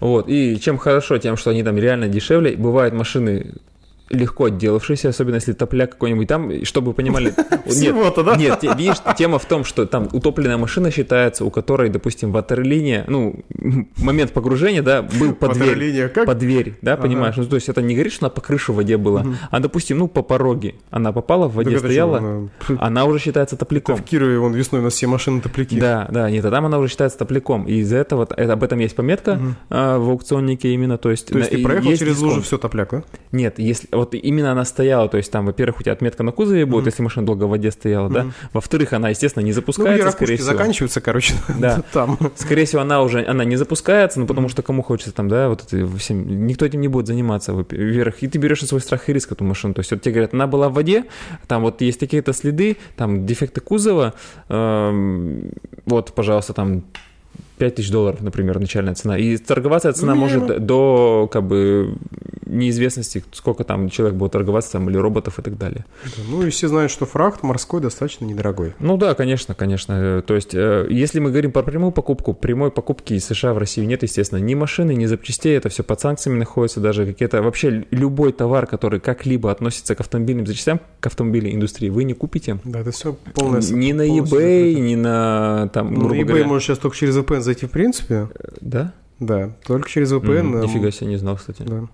[0.00, 2.56] Вот, и чем хорошо, тем, что они там реально дешевле.
[2.56, 3.54] Бывают машины
[4.08, 7.34] легко отделавшийся, особенно если топляк какой-нибудь там, чтобы вы понимали...
[7.66, 8.36] Всего-то, да?
[8.36, 13.44] Нет, видишь, тема в том, что там утопленная машина считается, у которой, допустим, ватерлиния, ну,
[13.96, 16.08] момент погружения, да, был под дверь.
[16.08, 16.26] как?
[16.26, 17.36] Под дверь, да, понимаешь?
[17.36, 19.98] Ну, то есть это не говорит, что она по крыше в воде была, а, допустим,
[19.98, 20.76] ну, по пороге.
[20.90, 22.48] Она попала в воде, стояла,
[22.78, 23.96] она уже считается топляком.
[23.96, 25.80] В Кирове, вон, весной у нас все машины топляки.
[25.80, 27.64] Да, да, нет, а там она уже считается топляком.
[27.64, 31.26] И из-за этого, об этом есть пометка а, в аукционнике именно, то есть...
[31.26, 33.02] То есть ты проехал через лужу, все топляк, да?
[33.32, 36.66] Нет, если вот именно она стояла, то есть там, во-первых, у тебя отметка на кузове
[36.66, 36.88] будет, mm-hmm.
[36.88, 38.12] если машина долго в воде стояла, mm-hmm.
[38.12, 38.26] да.
[38.52, 40.46] Во-вторых, она, естественно, не запускается, ну, скорее всего.
[40.46, 41.82] заканчиваются, короче, да.
[41.92, 42.18] там.
[42.36, 45.62] Скорее всего, она уже, она не запускается, ну, потому что кому хочется там, да, вот
[45.62, 49.12] это всем, никто этим не будет заниматься, вверх, и ты берешь на свой страх и
[49.12, 51.04] риск эту машину, то есть вот тебе говорят, она была в воде,
[51.46, 54.14] там вот есть такие-то следы, там дефекты кузова,
[54.48, 55.50] эм,
[55.84, 56.84] вот, пожалуйста, там
[57.58, 59.18] 5000 долларов, например, начальная цена.
[59.18, 61.96] И торговаться эта цена ну, может до как бы
[62.46, 65.84] неизвестности, сколько там человек будет торговаться там или роботов и так далее.
[66.28, 68.74] Ну и все знают, что фрахт морской достаточно недорогой.
[68.78, 70.22] Ну да, конечно, конечно.
[70.26, 73.86] То есть, э, если мы говорим про прямую покупку, прямой покупки из США в Россию
[73.86, 78.32] нет, естественно, ни машины, ни запчастей, это все под санкциями находится, даже какие-то вообще любой
[78.32, 82.58] товар, который как-либо относится к автомобильным запчастям, к автомобильной индустрии, вы не купите.
[82.64, 83.60] Да, это все полное.
[83.60, 86.46] Ни на eBay, ни на там, ну, на eBay говоря...
[86.46, 88.28] можешь сейчас только через VPN зайти в принципе.
[88.60, 88.92] Да?
[89.18, 90.52] Да, только через VPN.
[90.52, 91.62] Mm, нифига себе, не знал, кстати.
[91.62, 91.84] Да.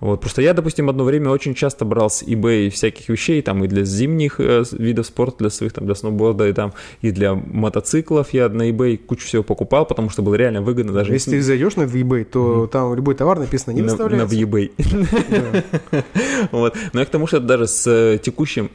[0.00, 3.68] Вот, просто я, допустим, одно время очень часто брал с eBay всяких вещей, там, и
[3.68, 8.30] для зимних э, видов спорта, для своих, там, для сноуборда, и там, и для мотоциклов
[8.30, 11.12] я на eBay кучу всего покупал, потому что было реально выгодно даже.
[11.12, 12.68] Если ты зайдешь на eBay, то mm-hmm.
[12.68, 14.36] там любой товар написано не на, выставляется.
[14.36, 14.72] На eBay.
[16.50, 18.70] Вот, но я к тому, что даже с э, текущим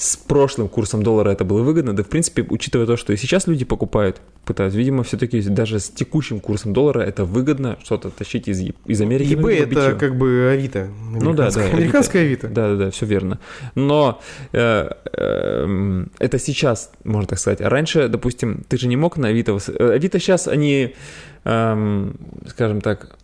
[0.00, 3.46] с прошлым курсом доллара это было выгодно, да в принципе, учитывая то, что и сейчас
[3.46, 8.62] люди покупают, пытаются, видимо, все-таки даже с текущим курсом доллара это выгодно что-то тащить из,
[8.86, 9.34] из Америки.
[9.34, 10.88] eBay это как бы Авито.
[11.20, 11.64] Ну да, да.
[11.66, 12.48] Американская Авито.
[12.48, 13.40] Да, да, да, все верно.
[13.74, 14.22] Но
[14.52, 17.60] э, э, это сейчас, можно так сказать.
[17.60, 19.58] А раньше, допустим, ты же не мог на Авито...
[19.68, 20.94] Э, Авито сейчас, они,
[21.44, 22.10] э,
[22.48, 23.18] скажем так,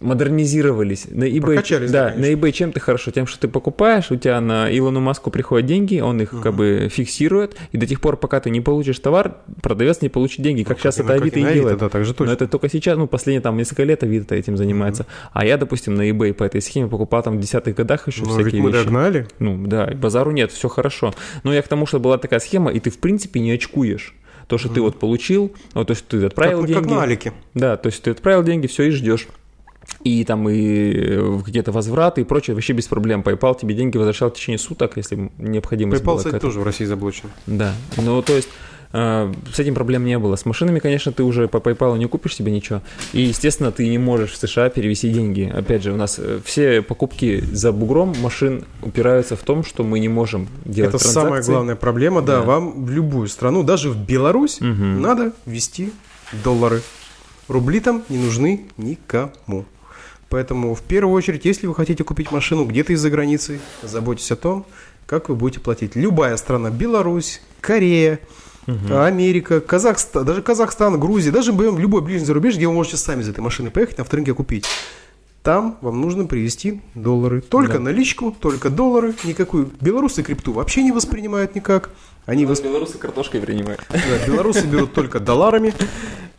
[0.00, 1.06] модернизировались.
[1.10, 3.10] На eBay, да, на eBay чем ты хорошо?
[3.10, 6.42] Тем, что ты покупаешь, у тебя на Илону Маску приходят деньги, он их uh-huh.
[6.42, 10.42] как бы фиксирует, и до тех пор, пока ты не получишь товар, продавец не получит
[10.42, 11.78] деньги, как ну, сейчас как это Авито и делает.
[11.78, 12.26] Да, так же точно.
[12.26, 15.04] Но это только сейчас, ну, последние там несколько лет Авито этим занимается.
[15.04, 15.30] Uh-huh.
[15.32, 18.30] А я, допустим, на eBay по этой схеме покупал там в десятых годах еще Но
[18.30, 18.84] всякие ведь мы вещи.
[18.84, 19.28] догнали.
[19.38, 21.14] Ну, да, базару нет, все хорошо.
[21.42, 24.14] Но я к тому, что была такая схема, и ты, в принципе, не очкуешь.
[24.46, 24.74] То, что mm.
[24.74, 26.82] ты вот получил, вот, то есть ты отправил как, деньги.
[26.82, 27.32] Как на Алике.
[27.54, 29.26] Да, то есть ты отправил деньги, все, и ждешь
[30.02, 33.22] и там и э, какие-то возвраты и прочее, вообще без проблем.
[33.22, 37.30] PayPal тебе деньги возвращал в течение суток, если необходимость PayPal, кстати, тоже в России заблочен.
[37.46, 38.48] Да, ну то есть
[38.92, 40.36] э, с этим проблем не было.
[40.36, 42.82] С машинами, конечно, ты уже по PayPal не купишь себе ничего.
[43.12, 45.50] И, естественно, ты не можешь в США перевести деньги.
[45.52, 49.98] Опять же, у нас э, все покупки за бугром машин упираются в том, что мы
[49.98, 51.26] не можем делать Это транзакции.
[51.26, 52.42] самая главная проблема, да, да.
[52.42, 54.68] Вам в любую страну, даже в Беларусь, угу.
[54.68, 55.92] надо ввести
[56.44, 56.82] доллары.
[57.48, 59.64] Рубли там не нужны никому.
[60.28, 64.66] Поэтому в первую очередь, если вы хотите купить машину где-то из-за границы, заботьтесь о том,
[65.06, 65.94] как вы будете платить.
[65.94, 68.18] Любая страна, Беларусь, Корея,
[68.66, 68.98] угу.
[68.98, 73.40] Америка, Казахстан, даже Казахстан, Грузия, даже любой ближний зарубеж, где вы можете сами за этой
[73.40, 74.66] машиной поехать, на авторынке купить.
[75.46, 77.40] Там вам нужно привезти доллары.
[77.40, 77.78] Только да.
[77.78, 79.70] наличку, только доллары, никакую.
[79.80, 81.90] Белорусы крипту вообще не воспринимают никак.
[82.24, 83.80] Они Ну, восп- белорусы картошкой принимают.
[83.88, 85.72] да, белорусы берут только долларами,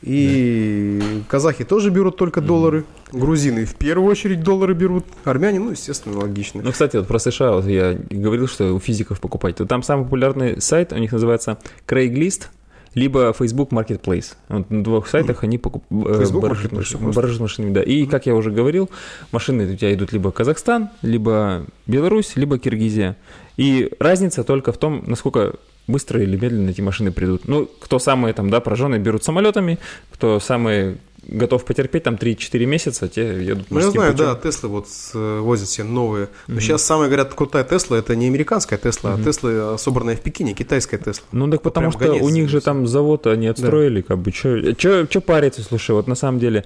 [0.01, 2.83] и казахи тоже берут только доллары,
[3.13, 6.61] грузины в первую очередь доллары берут, армяне, ну, естественно, логично.
[6.61, 9.55] Ну, кстати, вот про США вот я говорил, что у физиков покупать.
[9.55, 12.47] То там самый популярный сайт, у них называется Craigslist,
[12.93, 14.35] либо Facebook Marketplace.
[14.49, 17.73] Вот на двух сайтах они покупают маш- барыжат машинами.
[17.73, 17.81] Да.
[17.81, 18.89] И, как я уже говорил,
[19.31, 23.15] машины у тебя идут либо Казахстан, либо Беларусь, либо Киргизия.
[23.57, 25.53] И разница только в том, насколько
[25.87, 27.47] быстро или медленно эти машины придут.
[27.47, 29.79] Ну, кто самые там, да, пораженные, берут самолетами,
[30.11, 34.25] кто самые готов потерпеть там 3-4 месяца, те едут Ну, я знаю, путем.
[34.25, 36.29] да, Теслы вот э, возят себе новые.
[36.47, 40.21] Но сейчас самая, говорят, крутая Тесла, это не американская Тесла, а Тесла, э, собранная в
[40.21, 41.25] Пекине, китайская Тесла.
[41.31, 44.31] Ну так потому прям что гонец у них же там завод они отстроили, как бы,
[44.31, 46.63] что париться, слушай, вот на самом деле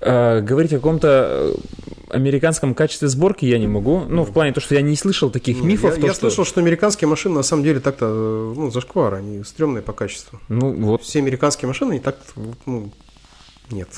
[0.00, 1.54] э, говорить о каком-то
[2.10, 5.58] американском качестве сборки я не могу, ну, в плане то, что я не слышал таких
[5.58, 6.20] Ну, мифов, я, то, я что...
[6.20, 10.38] слышал, что американские машины на самом деле так-то, ну, зашквар, они стрёмные по качеству.
[10.48, 12.18] Ну, вот, Все американские машины, они так,
[12.66, 12.92] ну,
[13.70, 13.88] нет.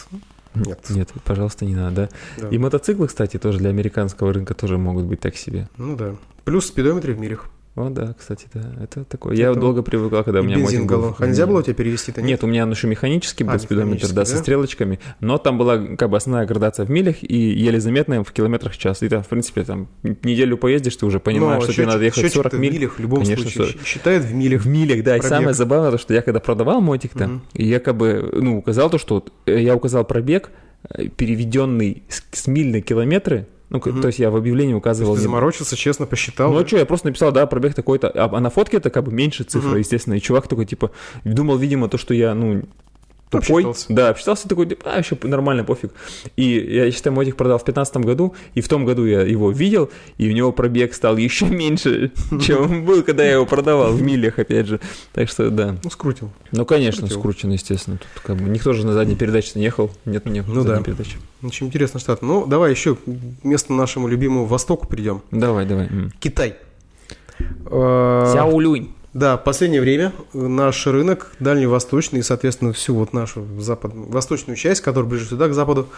[0.55, 0.89] Нет.
[0.91, 2.43] нет, пожалуйста, не надо, да.
[2.43, 2.49] Да.
[2.49, 5.69] И мотоциклы, кстати, тоже для американского рынка тоже могут быть так себе.
[5.77, 6.15] Ну да.
[6.45, 7.49] Плюс спидометры в милях.
[7.75, 9.35] Вот, да, кстати, да, это такое.
[9.35, 11.17] Я долго привыкал, когда у И меня мотик был.
[11.19, 12.23] А нельзя было у тебя перевести-то?
[12.23, 14.39] Нет, у меня он еще механический был А, спидометр, механический, да, со да?
[14.39, 18.75] стрелочками, но там была как бы основная градация в милях и еле заметная в километрах
[18.75, 19.03] в час.
[19.03, 22.05] И там, в принципе, там неделю поездишь, ты уже понимаешь, Но что тебе счетчик- надо
[22.05, 22.73] ехать счетчик-то 40 в миль.
[22.75, 23.73] милях в любом Конечно, случае.
[23.75, 23.87] 40.
[23.87, 24.63] Считает в милях.
[24.63, 25.17] В милях, да.
[25.17, 25.37] И Пробег.
[25.37, 27.43] самое забавное, то, что я когда продавал мотик-то, Мгм.
[27.55, 30.51] и я как бы, ну, указал то, что э, я указал пробег,
[30.91, 33.49] э, переведенный с, с миль на километры,
[33.85, 34.01] ну, Мгм.
[34.03, 35.15] то есть я в объявлении указывал...
[35.15, 36.53] Ты не- заморочился, честно посчитал.
[36.53, 39.05] ну, а что, я просто написал, да, пробег такой-то, а, а на фотке это как
[39.05, 39.79] бы меньше цифра, Мгм.
[39.79, 40.91] естественно, и чувак такой, типа,
[41.25, 42.63] думал, видимо, то, что я, ну,
[43.41, 43.65] тупой.
[43.65, 43.87] Обсчитался.
[43.89, 45.93] Да, обсчитался такой, типа, а, еще нормально, пофиг.
[46.37, 49.91] И я, считаю, мотик продал в 15 году, и в том году я его видел,
[50.19, 52.13] и у него пробег стал еще меньше,
[52.43, 54.81] чем он был, когда я его продавал, в милях, опять же.
[55.13, 55.77] Так что, да.
[55.83, 56.31] Ну, скрутил.
[56.53, 57.19] Ну, конечно, Скрутил.
[57.19, 57.99] скручено, естественно.
[57.99, 59.91] Тут как бы никто же на задней передаче не ехал.
[60.05, 60.83] Нет, не Ну задней да.
[60.83, 61.17] передачи.
[61.43, 62.23] Очень интересно штат.
[62.23, 63.01] Ну, давай еще к
[63.43, 65.23] месту нашему любимому Востоку перейдем.
[65.31, 65.89] Давай, давай.
[66.21, 66.55] Китай.
[67.69, 68.93] Сяолюнь.
[69.15, 73.93] Да, в последнее время наш рынок дальневосточный и, соответственно, всю вот нашу запад...
[73.95, 75.89] восточную часть, которая ближе сюда, к западу,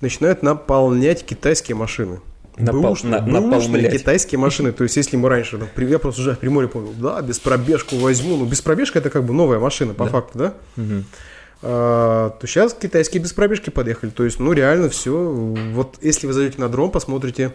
[0.00, 2.20] начинают наполнять китайские машины.
[2.56, 4.72] Напал- Бэушные- на- бэушные китайские машины.
[4.72, 7.96] То есть, если мы раньше, ну, я просто уже в Приморье понял, да, без пробежку
[7.96, 8.36] возьму.
[8.36, 10.10] Ну, без пробежки это как бы новая машина, по Да.
[10.10, 10.54] факту, да?
[10.76, 11.04] Мгм.
[11.62, 14.10] А, то сейчас китайские без пробежки подъехали.
[14.10, 15.16] То есть, ну, реально все.
[15.16, 17.52] Вот если вы зайдете на дрон, посмотрите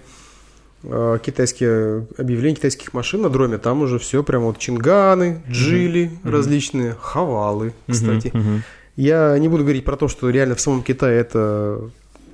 [0.82, 7.74] китайские объявления китайских машин на дроме, там уже все прям вот чинганы, джили различные, хавалы,
[7.90, 8.32] кстати.
[8.34, 8.64] Мгм.
[8.96, 11.82] Я не буду говорить про то, что реально в самом Китае это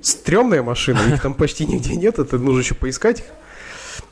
[0.00, 3.24] стрёмная машина, их там почти нигде нет, это нужно еще поискать.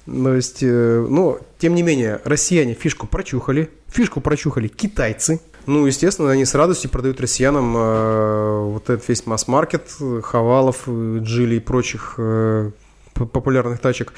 [0.07, 5.41] То есть, э, но, тем не менее, россияне фишку прочухали, фишку прочухали китайцы.
[5.67, 11.19] Ну, естественно, они с радостью продают россиянам э, вот этот весь масс-маркет, э, хавалов, э,
[11.23, 12.71] джили и прочих э,
[13.15, 14.13] популярных тачек.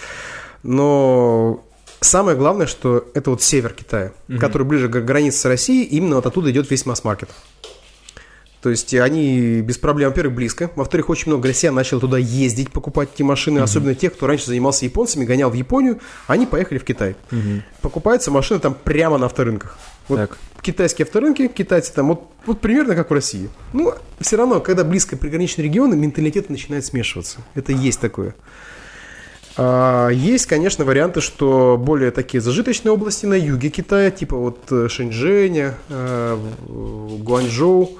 [0.62, 1.64] Но
[2.00, 4.38] самое главное, что это вот север Китая, Мгм.
[4.38, 7.30] который ближе к границе с Россией, именно вот оттуда идет весь масс-маркет.
[8.62, 10.72] То есть они без проблем, во-первых, близко.
[10.74, 13.60] Во-вторых, очень много россиян начало туда ездить, покупать эти машины.
[13.60, 16.00] Особенно тех, кто раньше занимался японцами, гонял в Японию.
[16.26, 17.14] Они поехали в Китай.
[17.30, 17.62] Мгм.
[17.80, 19.78] Покупаются машины там прямо на авторынках.
[20.08, 20.38] Вот Так.
[20.62, 23.50] китайские авторынки, китайцы там, вот, вот примерно как в России.
[23.72, 27.38] Ну, все равно, когда близко приграничные регионы, менталитет начинает смешиваться.
[27.54, 28.34] Это есть такое.
[29.58, 34.88] А, есть, конечно, варианты, что более такие зажиточные области на юге Китая, типа вот э,
[34.88, 36.38] Шэньчжэня, э,
[36.68, 37.92] Гуанчжоу,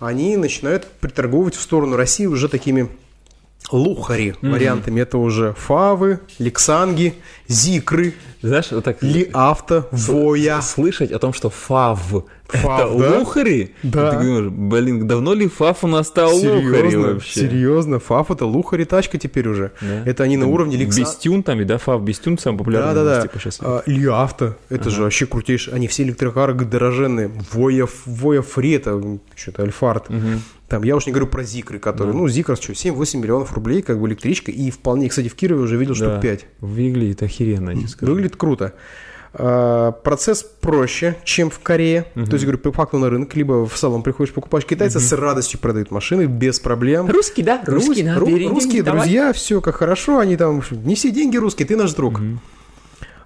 [0.00, 2.88] они начинают приторговывать в сторону России уже такими
[3.70, 4.52] лухари Мгм.
[4.52, 5.00] вариантами.
[5.00, 7.14] Это уже фавы, лексанги,
[7.48, 9.02] зикры, Знаешь, вот так...
[9.02, 10.60] ли авто, воя.
[10.60, 13.18] Слышать о том, что фав, Фав, это да?
[13.18, 13.74] лухари?
[13.82, 14.10] Да.
[14.12, 17.40] Ты думаешь, блин, давно ли фав у нас стал лухари Серьезно, вообще?
[17.40, 19.72] серьезно, фаф это лухари тачка теперь уже.
[19.80, 20.02] Да.
[20.04, 21.00] Это они на уровне лекса.
[21.00, 23.22] Бестюн там, да, фав Бестюн самый популярный у нас, Да-да-да.
[23.22, 23.58] типа, сейчас.
[23.60, 25.74] А, Лиавто, это же вообще крутейшие.
[25.74, 27.30] Они все электрокары дороженные.
[27.52, 29.02] Воя, Воя Фри, это
[29.34, 30.10] что-то Альфард.
[30.10, 30.42] Мгм.
[30.68, 34.00] Там, я уж не говорю про Зикры, которые, ну, Зикр, что, 7-8 миллионов рублей, как
[34.00, 36.20] бы электричка, и вполне, кстати, в Кирове уже видел штук Да.
[36.20, 36.46] 5.
[36.60, 38.12] Выглядит охеренно, я тебе скажу.
[38.12, 38.72] Выглядит круто.
[39.36, 42.06] А, Процесс проще, чем в Корее.
[42.14, 44.64] То есть, говорю, по факту на рынок, либо в салон приходишь, покупаешь.
[44.64, 47.08] Китайцы с радостью продают машины без проблем.
[47.10, 47.60] Русский, да?
[47.66, 48.14] Рус- Русский, да?
[48.16, 49.00] ру- русские деньги, давай.
[49.02, 52.20] друзья, все как хорошо, они там, неси деньги русские, ты наш друг.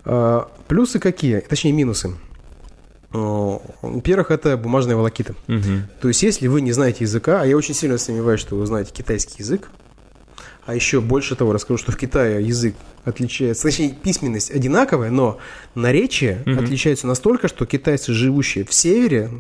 [0.05, 1.41] А, плюсы какие?
[1.41, 2.13] Точнее, минусы.
[3.13, 5.35] Во-первых, это бумажная волокита.
[5.47, 5.89] Мгм.
[6.01, 8.93] То есть, если вы не знаете языка, а я очень сильно сомневаюсь, что вы знаете
[8.93, 9.71] китайский язык,
[10.69, 12.75] А еще больше того, расскажу, что в Китае язык
[13.07, 15.39] отличается, точнее, письменность одинаковая, но
[15.75, 16.59] наречие Мгм.
[16.63, 19.31] отличается настолько, что китайцы, живущие в севере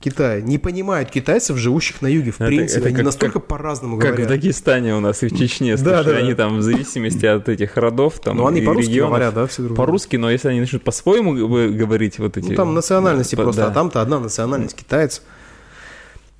[0.00, 2.30] Китая, не понимают китайцев, живущих на юге.
[2.30, 4.28] В Это- принципе, это они как- настолько по-разному Как в говорят.
[4.28, 6.16] Дагестане у нас и в Чечне, Да, да, да.
[6.18, 9.62] они там в зависимости от этих родов, там, Но они по-русски регионов, говорят, да, все
[9.64, 9.76] друг?
[9.76, 11.32] По-русски, но если они начнут по-своему
[11.72, 12.50] говорить вот эти...
[12.50, 13.66] Ну, там национальности по- просто, да.
[13.66, 15.22] а там-то одна национальность, китаец.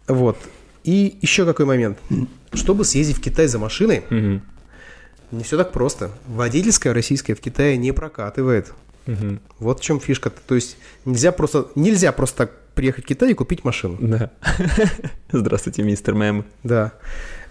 [0.07, 0.37] Вот.
[0.85, 1.99] И еще какой момент.
[2.53, 4.43] Чтобы съездить в Китай за машиной, Мгм.
[5.33, 6.11] не все так просто.
[6.27, 8.73] Водительская российская в Китае не прокатывает.
[9.07, 9.41] Мгм.
[9.59, 10.31] Вот в чем фишка.
[10.31, 13.97] То есть нельзя просто, нельзя просто так приехать в Китай и купить машину.
[14.01, 14.31] Да.
[15.33, 16.45] Здравствуйте, мистер Мэм.
[16.63, 16.93] Да.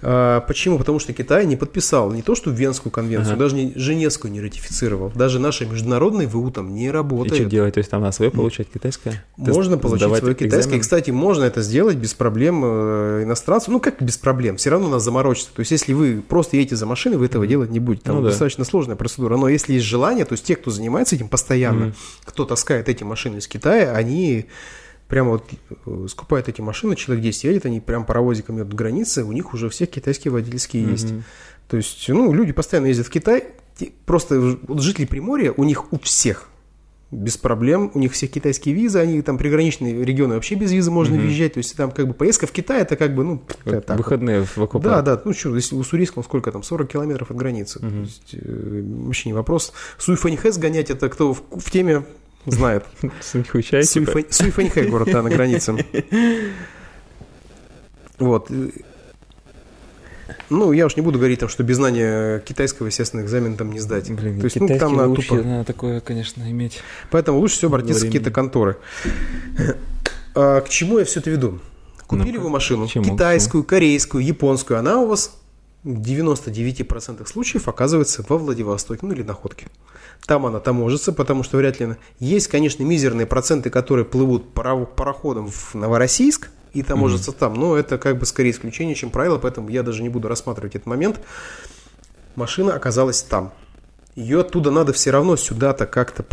[0.01, 0.77] А, почему?
[0.77, 3.39] Потому что Китай не подписал не то, что Венскую конвенцию, Ага.
[3.39, 5.11] даже не Женевскую не ратифицировал.
[5.15, 7.73] Даже наши международные ВУ там не И что делать?
[7.73, 9.23] То есть там на свое получать китайское?
[9.37, 10.59] Можно Тест- получить свое китайское.
[10.59, 10.77] экзамен?
[10.77, 13.71] И, кстати, можно это сделать без проблем э, иностранцу.
[13.71, 14.57] Ну, как без проблем?
[14.57, 15.49] Все равно нас заморочится.
[15.53, 18.03] То есть, если вы просто едете за машиной, вы этого делать не будете.
[18.05, 18.29] Там Ну да.
[18.29, 19.35] достаточно сложная процедура.
[19.37, 21.95] Но если есть желание, то есть те, кто занимается этим постоянно, Мгм.
[22.23, 24.45] кто таскает эти машины из Китая, они
[25.07, 25.43] прямо вот
[25.85, 29.53] э, скупают эти машины, человек 10 едет, они прям паровозиком едут к границе, у них
[29.53, 31.11] уже все китайские водительские есть.
[31.11, 31.23] Мгм.
[31.69, 33.45] То есть, ну, люди постоянно ездят в Китай,
[34.05, 36.49] просто вот жители Приморья, у них у всех
[37.09, 41.15] без проблем, у них все китайские визы, они там приграничные регионы вообще без визы можно
[41.15, 41.23] Мгм.
[41.25, 43.95] въезжать, то есть там как бы поездка в Китай, это как бы, ну, Вот так
[43.95, 43.97] вот.
[43.97, 44.83] Выходные в аквапарк.
[44.83, 47.89] Да, да, ну что, если у Сурийского сколько там, 40 километров от границы, Мгм.
[47.91, 49.71] то есть, э, вообще не вопрос.
[49.97, 52.03] Суйфаньхэ сгонять, это кто в, в теме
[52.51, 52.85] знает.
[53.21, 55.85] Суньхуйчай, город, да, на границе.
[58.19, 58.49] Вот.
[60.49, 63.79] Ну, я уж не буду говорить там, что без знания китайского, естественно, экзамен там не
[63.79, 64.09] сдать.
[64.09, 65.35] Блин, То есть, ну, китайский там надо тупо.
[65.35, 66.81] надо такое, конечно, иметь.
[67.11, 68.77] Поэтому лучше всего обратиться в какие-то конторы.
[70.35, 71.59] А, к чему я все это веду?
[72.05, 75.35] Купили Ну-ка, вы машину, к чему, китайскую, корейскую, японскую, она у вас
[75.83, 79.67] в 99% случаев оказывается во Владивостоке, ну или Находке.
[80.25, 81.95] Там она таможится, потому что вряд ли...
[82.19, 87.97] Есть, конечно, мизерные проценты, которые плывут паро- пароходом в Новороссийск и таможатся там, но это
[87.97, 91.19] как бы скорее исключение, чем правило, поэтому я даже не буду рассматривать этот момент.
[92.35, 93.53] Машина оказалась там.
[94.15, 96.25] Ее оттуда надо все равно сюда-то как-то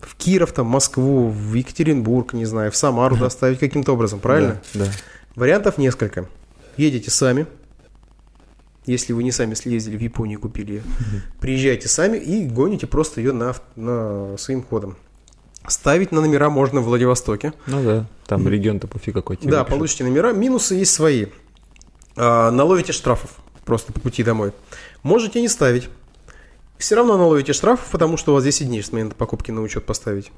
[0.00, 4.60] в Киров, там, Москву, в Екатеринбург, не знаю, в Самару доставить каким-то образом, правильно?
[4.74, 4.84] Да.
[4.84, 4.90] да.
[5.36, 6.26] Вариантов несколько.
[6.76, 7.46] Едете сами,
[8.86, 10.82] если вы не сами съездили в Японию и купили ее.
[11.40, 14.96] Приезжайте сами и гоните просто ее на, на своим ходом.
[15.68, 17.52] Ставить на номера можно в Владивостоке.
[17.66, 19.78] Ну да, там регион-то пофиг какой тебе Да, выпишут.
[19.78, 20.32] получите номера.
[20.32, 21.26] Минусы есть свои.
[22.16, 24.52] А, наловите штрафов просто по пути домой.
[25.04, 25.88] Можете не ставить.
[26.78, 29.86] Все равно наловите штрафов, потому что у вас 10 дней с момента покупки на учет
[29.86, 30.32] поставить.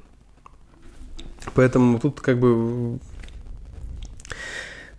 [1.54, 2.98] Поэтому тут как бы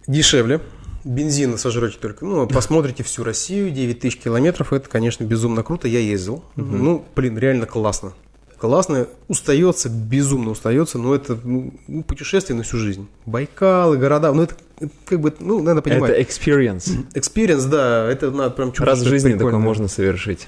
[0.07, 0.59] дешевле.
[1.05, 2.25] Бензина сожрете только.
[2.25, 4.73] Ну, посмотрите всю Россию, 9 тысяч километров.
[4.73, 5.87] Это, конечно, безумно круто.
[5.87, 6.43] Я ездил.
[6.55, 8.13] Ну, блин, реально классно.
[8.57, 9.07] Классно.
[9.27, 13.07] Устается, безумно устается, но это ну, ну, путешествие на всю жизнь.
[13.25, 14.55] Байкалы, города, ну это,
[15.05, 16.11] как бы, ну, надо понимать.
[16.11, 16.89] Это experience.
[17.13, 18.99] Experience, да, это надо прям чувствовать.
[18.99, 20.47] Раз в жизни такое можно совершить.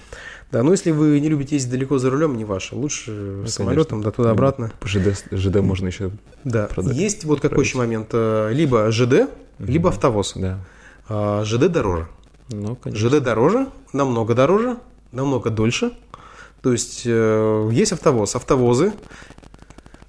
[0.51, 2.75] Да, но если вы не любите ездить далеко за рулем, не ваше.
[2.75, 4.71] Лучше самолетом, да туда-обратно.
[4.79, 6.11] По ЖД, ЖД можно еще,
[6.45, 6.67] Да.
[6.67, 6.95] продать.
[6.95, 8.09] Есть вот какой еще момент.
[8.13, 9.29] э, Либо ЖД,
[9.59, 10.33] либо автовоз.
[10.35, 10.59] да.
[11.09, 12.07] А, ЖД дороже.
[12.49, 13.09] Ну, конечно.
[13.09, 14.77] ЖД дороже, намного дороже,
[15.11, 15.91] намного дольше.
[16.61, 18.35] То есть э, есть автовоз.
[18.35, 18.93] Автовозы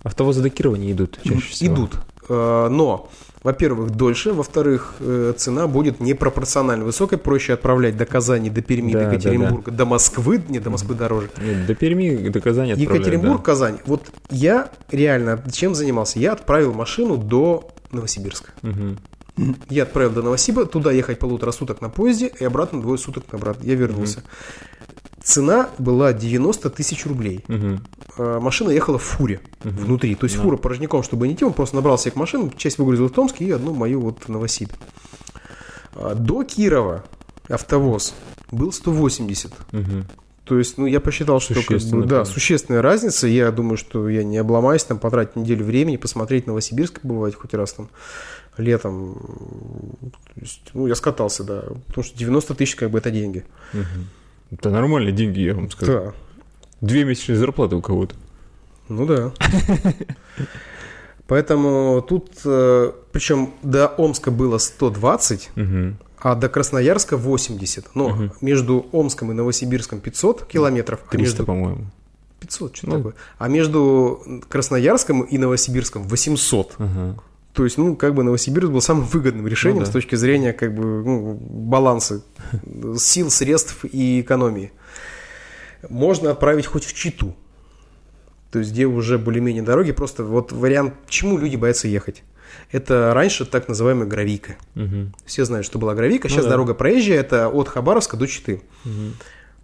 [0.05, 1.75] Автовозы до Кирова не идут чаще всего.
[1.75, 1.97] идут.
[2.29, 3.11] Э, Но,
[3.43, 7.19] во-первых, дольше, во-вторых, э, цена будет непропорционально высокой.
[7.19, 10.43] Проще отправлять до Казани, до Перми, Да, до да, Екатеринбурга, до Москвы.
[10.49, 11.31] Не, до Москвы дороже.
[11.43, 13.45] Нет, до Перми, до Казани Екатеринбург, да.
[13.45, 13.79] Казань.
[13.87, 16.19] Вот я реально чем занимался?
[16.19, 18.53] Я отправил машину до Новосибирска.
[18.63, 18.99] Мгм.
[19.69, 23.65] Я отправил до Новосиба, туда ехать полутора суток на поезде и обратно двое суток обратно.
[23.65, 24.23] Я вернулся.
[25.29, 27.45] Цена была 90 тысяч рублей.
[28.17, 30.15] Э, Машина ехала в фуре внутри.
[30.15, 30.43] То есть Да.
[30.43, 33.45] фура порожняком, чтобы не идти, он просто набрал себе к машинам, часть выгрузил в Томске
[33.45, 34.71] и одну мою вот в Новосиб.
[35.95, 37.05] А, До Кирова
[37.47, 38.15] автовоз
[38.51, 39.53] был 180.
[39.73, 40.07] Мгм.
[40.45, 43.27] То есть, ну, я посчитал, что как бы, да, существенная разница.
[43.27, 47.75] Я думаю, что я не обломаюсь, там, потратить неделю времени, посмотреть Новосибирск, бывает хоть раз
[47.75, 47.91] там
[48.57, 49.15] летом.
[50.35, 51.65] То есть, ну, я скатался, да.
[51.89, 53.45] Потому что 90 тысяч, как бы, это деньги.
[53.75, 54.09] Мгм.
[54.51, 55.93] Это нормальные деньги, я вам скажу.
[55.93, 56.13] Да.
[56.81, 58.15] Две месячные зарплаты у кого-то.
[58.89, 59.33] Ну да.
[61.27, 65.99] Поэтому тут, причем до Омска было 120, Мгм.
[66.19, 67.95] а до Красноярска 80.
[67.95, 68.33] Но Мгм.
[68.41, 71.85] между Омском и Новосибирском 500 километров, а 300, между по-моему.
[72.41, 72.97] 500, что Ну.
[72.97, 73.15] такое.
[73.39, 76.77] А между Красноярском и Новосибирском 800.
[76.79, 77.19] Ага.
[77.59, 79.91] То есть, ну, как бы Новосибирск был самым выгодным решением Ну да.
[79.91, 82.23] с точки зрения, как бы, ну, баланса
[82.97, 84.71] сил, средств и экономии.
[85.89, 87.35] Можно отправить хоть в Читу.
[88.53, 89.91] То есть, где уже более-менее дороги.
[89.91, 92.23] Просто вот вариант, почему люди боятся ехать.
[92.71, 94.55] Это раньше так называемая гравийка.
[94.77, 95.13] Мгм.
[95.27, 96.29] Все знают, что была гравийка.
[96.29, 96.53] Ну Сейчас да.
[96.53, 98.63] дорога проезжая, это от Хабаровска до Читы.
[98.85, 99.15] Мгм.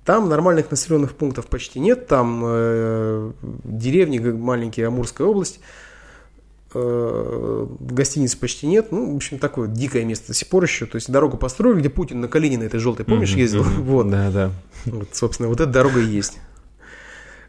[0.05, 2.09] Там нормальных населенных пунктов почти нет.
[2.09, 3.33] Там э,
[3.63, 5.61] деревни маленькие, Амурская область.
[6.75, 8.91] Э, гостиниц почти нет.
[8.91, 10.87] Ну, в общем, такое дикое место до сих пор еще.
[10.87, 13.63] То есть дорогу построили, где Путин на Калининой этой желтой, помнишь, ездил?
[13.63, 14.11] Вот.
[14.11, 14.51] Да, да.
[14.87, 16.39] Вот, собственно, вот эта дорога и есть.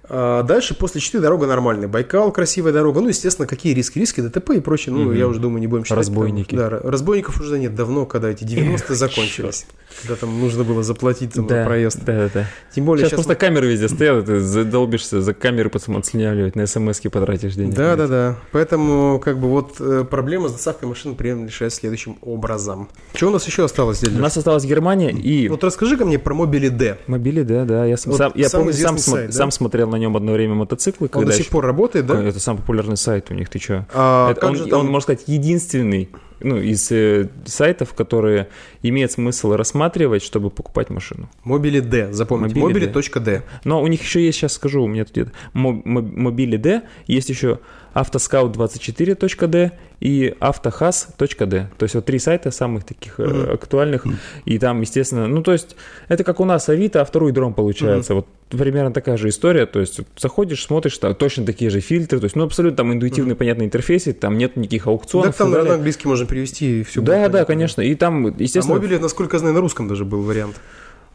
[0.08, 1.88] А дальше, после Читы, дорога нормальная.
[1.88, 3.02] Байкал, красивая дорога.
[3.02, 3.98] Ну, естественно, какие риски?
[4.00, 4.94] Риски ДТП и прочее.
[4.94, 5.14] Ну, Мгм.
[5.16, 5.98] я уже думаю, не будем считать.
[5.98, 6.56] Разбойники.
[6.56, 9.66] Да, р- разбойников уже нет давно, когда эти 90-е закончились.
[10.02, 12.00] Когда там нужно было заплатить там, за Да, проезд.
[12.06, 12.46] да, да, да.
[12.76, 13.26] Тем более Сейчас сейчас...
[13.26, 17.74] просто камеры везде стоят, ты задолбишься за камеры потом отслюнявливать, на смс потратишь денег.
[17.76, 18.36] Да, да, да.
[18.52, 22.90] Поэтому, как бы, вот э, проблема с доставкой машин примерно решается следующим образом.
[23.14, 24.14] Что у нас еще осталось здесь?
[24.14, 26.98] У нас осталась Германия и Вот расскажи-ка мне про Мобили D.
[27.08, 27.86] мобили, да, да.
[27.86, 29.32] Я, сам, Вот сам- я помню, сам, сайт, да?
[29.34, 32.22] сам смотрел на нем одно время мотоциклы, Он до сих еще- пор работает, да?
[32.24, 33.86] Это самый популярный сайт у них, ты чё?
[33.94, 36.10] А Это он, же там- он, можно сказать, единственный
[36.42, 38.50] ну, из э, сайтов, которые
[38.84, 41.30] имеет смысл рассматривать, чтобы покупать машину.
[41.46, 42.60] Мобили D, запомните.
[42.60, 43.42] Мобили Мобили.d.
[43.64, 46.82] Но у них еще есть, сейчас скажу, у меня тут где-то мо- мо- мобили D,
[47.08, 47.60] есть еще
[47.96, 49.72] автоскаут24.d
[50.02, 51.70] и автохаз.d.
[51.78, 53.52] То есть вот три сайта самых таких Мгм.
[53.54, 54.06] актуальных.
[54.44, 55.76] И там, естественно, ну то есть
[56.10, 58.14] это как у нас Авито, а второй дром получается.
[58.14, 59.66] Вот примерно такая же история.
[59.66, 62.20] То есть заходишь, смотришь, там точно такие же фильтры.
[62.20, 65.30] То есть, ну абсолютно там интуитивный, понятный интерфейс, и там нет никаких аукционов.
[65.30, 65.74] Так там, далее.
[65.74, 67.02] английский можно перевести и все.
[67.02, 67.82] Да, да, конечно.
[67.82, 70.58] И там, А естественно, мобили, насколько я знаю, на русском даже был вариант.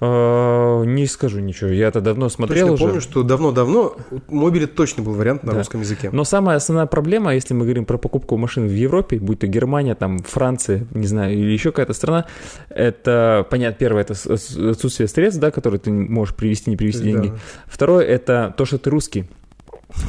[0.01, 1.71] Э, не скажу ничего.
[1.71, 2.85] Я это давно смотрел Точно уже.
[2.85, 3.97] помню, что давно-давно
[4.29, 5.59] мобили точно был вариант на Да.
[5.59, 6.11] русском языке.
[6.13, 9.95] Но самая основная проблема, если мы говорим про покупку машин в Европе, будь то Германия,
[9.95, 12.27] там, Франция, не знаю, или еще какая-то страна,
[12.69, 17.33] это, понятно, первое, это отсутствие средств, да, которые ты можешь привести, не привести деньги.
[17.67, 19.29] Второе, это то, что ты русский.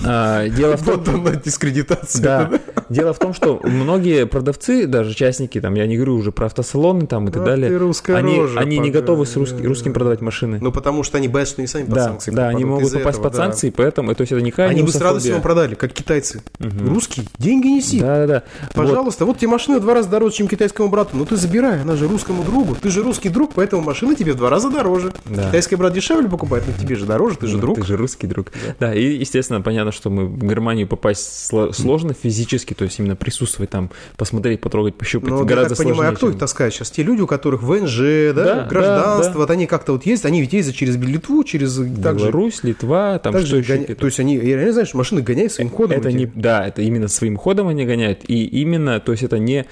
[0.06, 2.22] А, дело в том, Вот она, дискредитация.
[2.24, 2.52] да,
[2.90, 7.08] дело в том, что многие продавцы, даже частники, там, я не говорю уже про автосалоны
[7.08, 10.60] там и так Вот далее, они, рожа, они не готовы с русски- русским продавать машины.
[10.62, 13.18] Ну, потому что они боятся, что они сами под да, санкции да, они могут попасть
[13.18, 13.38] этого, под да.
[13.38, 16.42] санкции, поэтому, то есть это не какая Они бы с радостью вам продали, как китайцы.
[16.60, 16.94] Мгм.
[16.94, 18.00] Русский, деньги неси.
[18.00, 18.44] Да, да, да.
[18.62, 18.88] Вот.
[18.88, 19.38] Пожалуйста, вот.
[19.38, 21.16] тебе машина в два раза дороже, чем китайскому брату.
[21.18, 22.76] Ну ты забирай, она же русскому другу.
[22.76, 25.12] Ты же русский друг, поэтому машина тебе в два раза дороже.
[25.26, 25.48] Да.
[25.48, 27.78] Китайский брат дешевле покупает, но тебе же дороже, ты же Ну, друг.
[27.78, 28.52] Ты же русский друг.
[28.80, 28.94] Да.
[28.94, 33.70] и, естественно, понятно, что мы в Германию попасть сло- сложно физически, то есть именно присутствовать
[33.70, 36.14] там, посмотреть, потрогать, пощупать, Но я гораздо так понимаю, сложнее.
[36.14, 36.92] а кто чем- их таскает сейчас?
[36.92, 39.40] Те люди, у которых ВНЖ, да, Да, гражданство, да, да.
[39.40, 43.32] вот они как-то вот ездят, они ведь ездят через Литву, через также, Беларусь, Литва, там
[43.34, 43.74] также что еще?
[43.78, 45.98] гоня- То есть они, я реально знаю, что машины гоняют своим ходом.
[45.98, 46.18] это эти.
[46.18, 49.66] не, да, это именно своим ходом они гоняют, и именно, то есть это не,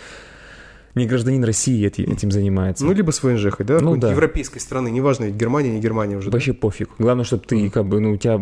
[0.99, 2.85] не гражданин России эти- этим занимается.
[2.85, 4.11] Ну, либо с ВНЖ, да, Ну, да.
[4.11, 6.29] европейской страны, неважно, ведь Германия, не Германия уже.
[6.29, 6.35] да?
[6.35, 6.89] Вообще пофиг.
[6.99, 8.39] Главное, чтобы ты, как бы, ну, у тебя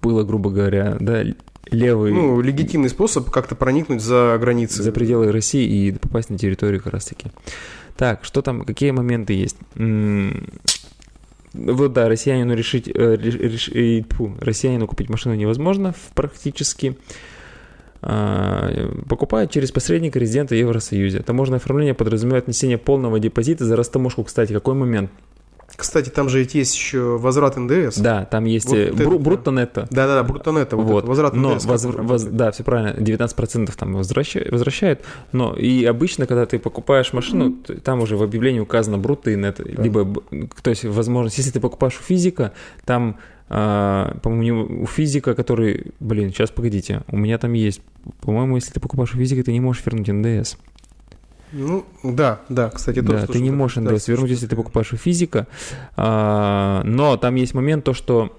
[0.00, 1.24] было, грубо говоря, да,
[1.70, 4.82] левый Ну, легитимный способ как-то проникнуть за границы.
[4.82, 7.26] за пределы России и попасть на территорию как раз-таки.
[7.96, 9.56] Так, что там, какие моменты есть?
[11.54, 16.96] Вот да, россиянину решить, э, реш- э, тьфу, россиянину купить машину невозможно практически.
[18.02, 18.70] А,
[19.08, 21.22] Покупают через посредника резидента Евросоюза.
[21.22, 24.24] Таможенное оформление подразумевает внесение полного депозита за растаможку.
[24.24, 25.10] Кстати, какой момент?
[25.76, 27.98] Кстати, там же ведь есть еще возврат НДС.
[27.98, 29.18] Да, там есть Вот э, это бру- да.
[29.18, 29.86] брутто-нетто.
[29.90, 30.98] Да-да-да, брутто-нетто, вот, Вот.
[31.00, 31.66] это, возврат но НДС.
[31.66, 37.12] воз- воз- да, все правильно, 19% там возвращают, возвращают, но и обычно, когда ты покупаешь
[37.12, 41.36] машину, т- там уже в объявлении указано брутто и нет, либо, б- то есть возможность,
[41.38, 42.52] если ты покупаешь у физика,
[42.86, 43.18] там,
[43.48, 47.80] по-моему, не- у физика, который, блин, сейчас погодите, у меня там есть,
[48.20, 50.56] по-моему, если ты покупаешь физика, ты не можешь вернуть НДС.
[51.52, 54.56] Ну, да, да, кстати, тоже Да, ты не можешь Да, НДС слышал вернуть, если ты
[54.56, 55.46] покупаешь у физика.
[55.96, 58.36] А, но там есть момент то, что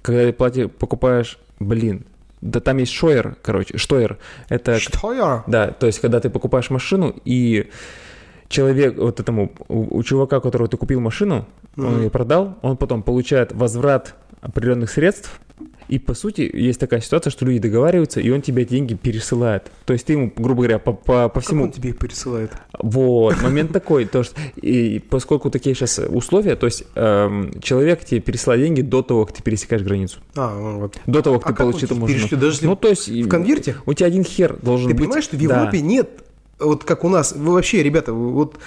[0.00, 2.06] когда ты плати, покупаешь, блин,
[2.40, 4.18] да там есть шойер, короче, штойер.
[4.48, 4.78] Это,
[5.14, 5.44] я?
[5.46, 7.70] да, то есть когда ты покупаешь машину и
[8.52, 11.46] человек, вот этому, у, у чувака, которого ты купил машину,
[11.76, 12.02] он Мгм.
[12.02, 15.40] ее продал, он потом получает возврат определенных средств,
[15.88, 19.70] и по сути есть такая ситуация, что люди договариваются, и он тебе деньги пересылает.
[19.84, 21.64] То есть ты ему, грубо говоря, по, по, по Как всему...
[21.64, 22.50] он тебе их пересылает?
[22.80, 28.20] Вот, момент такой, то что, и поскольку такие сейчас условия, то есть эм, человек тебе
[28.20, 30.96] пересылает деньги до того, как ты пересекаешь границу, А, ну вот.
[31.06, 32.40] до того, А как ты как он получишь тебе эту машину.
[32.40, 33.08] Даже Ну, то есть...
[33.08, 33.76] в конверте?
[33.86, 35.04] У тебя один хер должен Ты быть.
[35.04, 35.56] понимаешь, что в Да.
[35.58, 36.21] Европе нет,
[36.62, 38.58] вот как у нас, вы вообще, ребята, вы- вот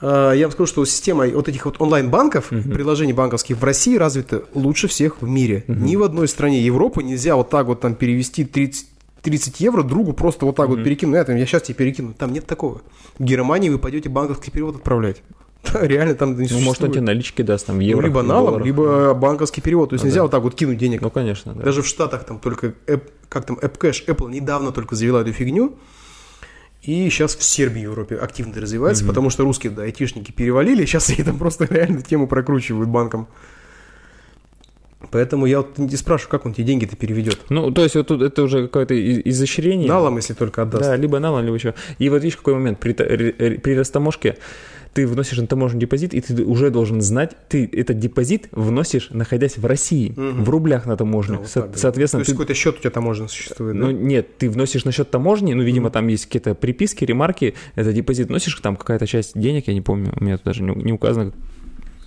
[0.00, 4.44] э, я вам скажу, что система вот этих вот онлайн-банков, приложений банковских в России развита
[4.54, 5.64] лучше всех в мире.
[5.68, 8.88] Ни в одной стране Европы нельзя вот так вот там перевести 30
[9.22, 10.84] 30 евро другу просто вот так вот Мгм.
[10.84, 11.16] перекину.
[11.16, 12.12] Я, там, я сейчас тебе перекину.
[12.12, 12.82] Там нет такого.
[13.18, 15.22] В Германии вы пойдете банковский перевод отправлять.
[15.80, 18.04] Реально там не Ну, может, он тебе налички даст, там, в Ну, евро.
[18.04, 19.88] либо налом, либо банковский перевод.
[19.88, 20.22] То есть Ну, нельзя да.
[20.24, 21.00] вот так вот кинуть денег.
[21.00, 21.62] Ну, конечно, да.
[21.62, 25.72] Даже в Штатах там только, App- как там, AppCash, Apple недавно только завела эту фигню.
[26.84, 31.10] И сейчас в Сербии, в Европе активно развивается, потому что русские, да, айтишники перевалили, сейчас
[31.10, 33.26] они там просто реально тему прокручивают банком.
[35.10, 37.38] Поэтому я вот не спрашиваю, как он тебе деньги-то переведет.
[37.48, 38.94] Ну, то есть вот тут это уже какое-то
[39.28, 39.88] изощрение.
[39.88, 40.84] Налом, если только отдаст.
[40.84, 41.74] Да, либо налом, либо еще.
[41.98, 42.80] И вот видишь, какой момент.
[42.80, 44.38] При, при растаможке
[44.94, 49.58] ты вносишь на таможенный депозит, и ты уже должен знать, ты этот депозит вносишь, находясь
[49.58, 50.44] в России, Мгм.
[50.44, 51.38] в рублях на Да, таможне.
[51.38, 51.78] вот Со- так, да.
[51.78, 52.34] Соответственно, То есть ты...
[52.36, 53.92] какой-то счет у тебя таможен существует, Ну да?
[53.92, 58.28] нет, ты вносишь на счет таможни, ну, видимо, там есть какие-то приписки, ремарки, это депозит
[58.28, 61.32] вносишь, там какая-то часть денег, я не помню, у меня тут даже не, не указано.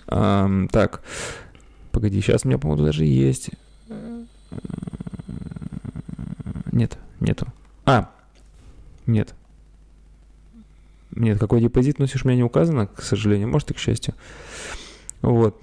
[0.07, 1.01] Ам, так,
[1.91, 3.49] погоди, сейчас у меня, по-моему, даже есть.
[6.71, 7.47] Нет, нету.
[7.85, 8.09] А,
[9.07, 9.33] нет.
[11.19, 14.13] Нет, какой депозит носишь, у меня не указано, к сожалению, может и к счастью.
[15.21, 15.55] Вот.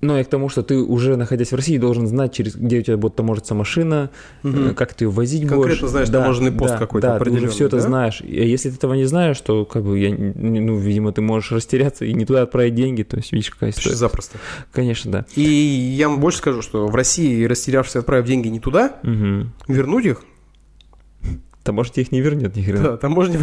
[0.00, 2.82] Но я к тому, что ты уже находясь в России должен знать, через где у
[2.82, 4.10] тебя будет таможиться машина,
[4.44, 5.90] э, как ты ее возить Конкретно будешь.
[5.90, 7.82] знаешь таможенный пост какой-то Да, ты определенный, уже все это да?
[7.82, 8.20] знаешь.
[8.20, 12.04] И если ты этого не знаешь, то как бы я, ну, видимо, ты можешь растеряться
[12.04, 13.02] и не туда отправить деньги.
[13.02, 13.96] То есть, видишь, какая история.
[13.96, 14.38] запросто.
[14.70, 15.26] Конечно, да.
[15.34, 19.52] И я вам больше скажу, что в России, растерявшись, отправив деньги не туда, Мгм.
[19.66, 20.22] вернуть их,
[21.64, 22.82] Таможня их не вернет ни хрена.
[22.82, 23.40] да, таможня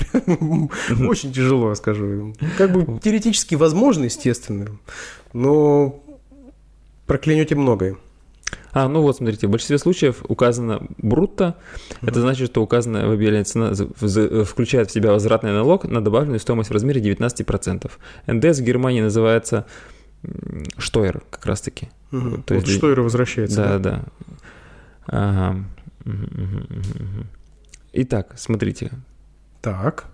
[1.07, 2.33] очень тяжело, скажу.
[2.57, 4.67] Как бы теоретически возможно, естественно,
[5.33, 6.01] но
[7.05, 7.97] проклянете многое.
[8.71, 11.55] А, ну вот, смотрите, в большинстве случаев указано брутто.
[12.01, 16.39] Это значит, что указанная в объявлении цена за- включает в себя возвратный налог на добавленную
[16.39, 17.91] стоимость в размере 19%.
[18.27, 19.65] НДС в Германии называется
[20.77, 21.89] штойер как раз-таки.
[22.11, 22.43] Мгм.
[22.43, 23.57] То Вот есть- и возвращается.
[23.57, 23.91] Да, да?
[23.91, 24.05] да.
[25.07, 25.65] Ага.
[26.03, 27.27] Мгм, мгм.
[27.97, 28.91] Итак, смотрите.
[29.61, 30.05] Так.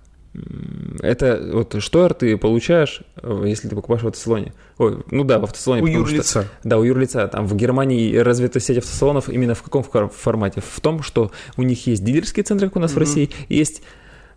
[1.02, 4.54] Это вот штойер ты получаешь, э, если ты покупаешь в автосалоне.
[4.78, 5.82] Ой, ну да, в автосалоне.
[5.82, 6.48] У потому что- юрлица.
[6.64, 7.28] Да, у юрлица.
[7.28, 10.62] Там в Германии развита сеть автосалонов именно в каком фор- формате?
[10.66, 13.00] В том, что у них есть дилерские центры, как у нас в Мгм.
[13.02, 13.82] России, есть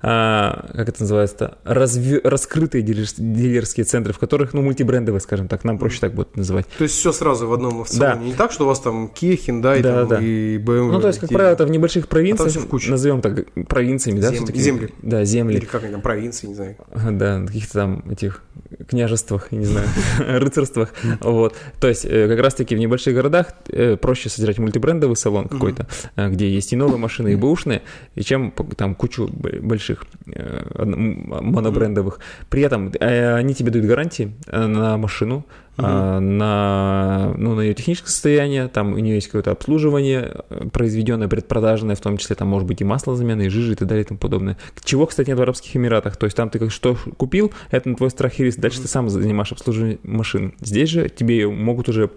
[0.07, 5.65] а, как это называется, разве- раскрытые дилер- дилерские центры, в которых, ну, мультибрендовые, скажем так,
[5.65, 6.67] нам проще так будет называть.
[6.77, 8.15] То есть все сразу в одном автосалоне.
[8.21, 8.21] Да.
[8.27, 10.19] Не так, что у вас там Kia, Hyundai Да, там, да.
[10.21, 10.93] и BMW.
[10.93, 14.21] Ну, то есть, как те- правило, это в небольших провинциях, всё в назовем так, провинциями,
[14.21, 14.61] да, Зем- всё-таки?
[14.61, 14.89] земли.
[15.01, 15.57] Да, земли.
[15.57, 16.77] Или как они там, провинции, не знаю.
[17.13, 18.43] Да, каких-то там этих
[18.89, 20.93] княжествах, не знаю, рыцарствах.
[21.20, 21.57] Вот.
[21.81, 26.29] То есть, э, как раз-таки в небольших городах э, проще содержать мультибрендовый салон какой-то, э,
[26.31, 27.83] где есть и новые машины, и бэушные,
[28.14, 32.20] и чем там кучу больших монобрендовых.
[32.49, 35.47] При этом они тебе дают гарантии на машину,
[35.77, 41.27] а, на, ну, на ее техническое состояние, там у нее есть какое-то обслуживание э, произведенное,
[41.27, 44.05] предпродажное, в том числе там может быть и масло замена, и жижи и так далее
[44.05, 44.57] и тому подобное.
[44.85, 46.16] Чего, кстати, нет в Арабских Эмиратах.
[46.16, 48.89] То есть там ты как что купил, это на твой страх и риск, дальше ты
[48.89, 50.55] сам занимаешь обслуживание машин.
[50.61, 52.11] Здесь же тебе могут уже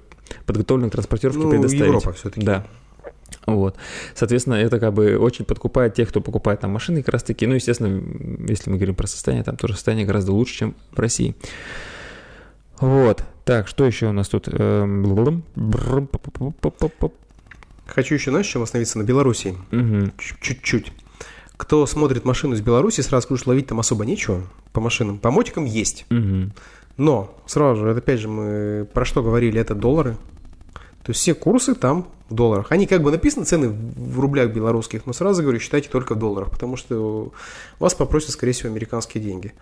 [0.45, 1.85] подготовленную транспортировку Ну, предоставить.
[1.85, 2.45] Европа все-таки.
[2.45, 2.65] Да.
[3.45, 3.75] Вот.
[4.13, 7.47] Соответственно, это как бы очень подкупает тех, кто покупает там машины как раз таки.
[7.47, 8.01] Ну, естественно,
[8.47, 11.35] если мы говорим про состояние, там тоже состояние гораздо лучше, чем в России.
[12.79, 13.23] Вот.
[13.47, 14.49] Так, что еще у нас тут?
[17.85, 19.55] Хочу еще, знаешь, чем остановиться на Беларуси?
[19.71, 20.11] Мгм.
[20.17, 20.91] Чуть-чуть.
[21.55, 24.43] Кто смотрит машину из Беларуси, сразу скажу, что ловить там особо нечего
[24.73, 25.17] по машинам.
[25.17, 26.05] По мотикам есть.
[26.09, 26.51] Мгм.
[26.97, 30.17] Но, сразу же, опять же мы про что говорили, это доллары.
[31.03, 32.73] То есть все курсы там в долларах.
[32.73, 36.51] Они как бы написаны цены в рублях белорусских, но сразу говорю, считайте только в долларах,
[36.51, 37.31] потому что
[37.79, 39.53] вас попросят, скорее всего, американские деньги.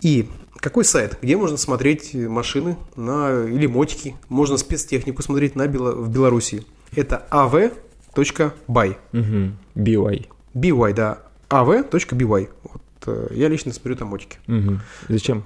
[0.00, 5.94] И какой сайт, где можно смотреть машины на, или мотики, можно спецтехнику смотреть на Бело-
[5.94, 6.64] в Беларуси.
[6.94, 8.96] Это av.by.
[9.12, 9.56] Мгм.
[9.74, 10.26] BY.
[10.54, 11.18] by, да,
[11.50, 12.48] av.by.
[12.62, 14.38] Вот, э, я лично смотрю там мотики.
[14.46, 14.80] Мгм.
[15.08, 15.44] Зачем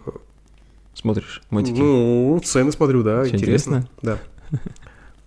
[0.95, 1.79] смотришь мотики?
[1.79, 3.89] Ну, цены смотрю, да, Что, интересно.
[4.03, 4.19] Да.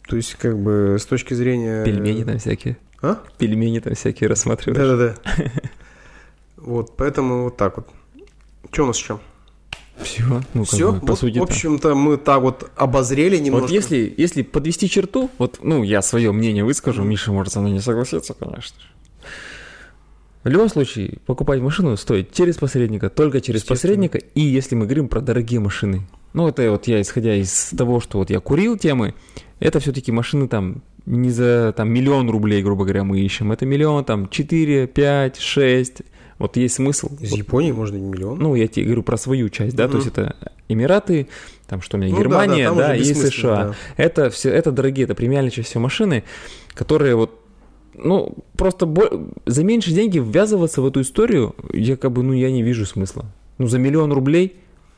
[0.07, 1.85] То есть, как бы, с точки зрения...
[1.85, 2.77] Пельмени там всякие.
[3.01, 3.17] А?
[3.37, 4.77] Пельмени там всякие рассматриваешь.
[4.77, 5.51] Да-да-да.
[6.57, 7.87] Вот, поэтому вот так вот.
[8.69, 9.19] Что у нас еще?
[10.01, 10.93] Все, ну Все?
[10.93, 13.63] бы, по сути в общем-то, мы так вот обозрели немножко.
[13.63, 17.73] Вот если, если подвести черту, вот, ну, я свое мнение выскажу, Миша может со мной
[17.73, 18.87] не согласиться, конечно же.
[20.43, 25.07] В любом случае, покупать машину стоит через посредника, только через посредника, и если мы говорим
[25.07, 26.07] про дорогие машины.
[26.33, 29.13] Ну, это вот я, исходя из того, что вот я курил темы,
[29.59, 33.51] это все-таки машины там не за там миллион рублей, грубо говоря, мы ищем.
[33.51, 36.01] Это миллион, там, 4, 5, 6.
[36.41, 37.09] Вот есть смысл.
[37.19, 38.37] Из Вот Японии можно не миллион.
[38.39, 40.35] ну, я тебе говорю про свою часть, да, то есть это
[40.67, 41.27] Эмираты,
[41.67, 43.63] там что у меня, Ну да, Германия, да, да, уже и США.
[43.65, 43.75] да.
[43.97, 46.23] Это все, это дорогие, это премиальные чаще всего машины,
[46.73, 47.37] которые вот
[47.93, 52.49] ну, просто бо- за меньшие деньги ввязываться в эту историю, я как бы, ну, я
[52.49, 53.25] не вижу смысла.
[53.57, 54.55] Ну, за миллион рублей,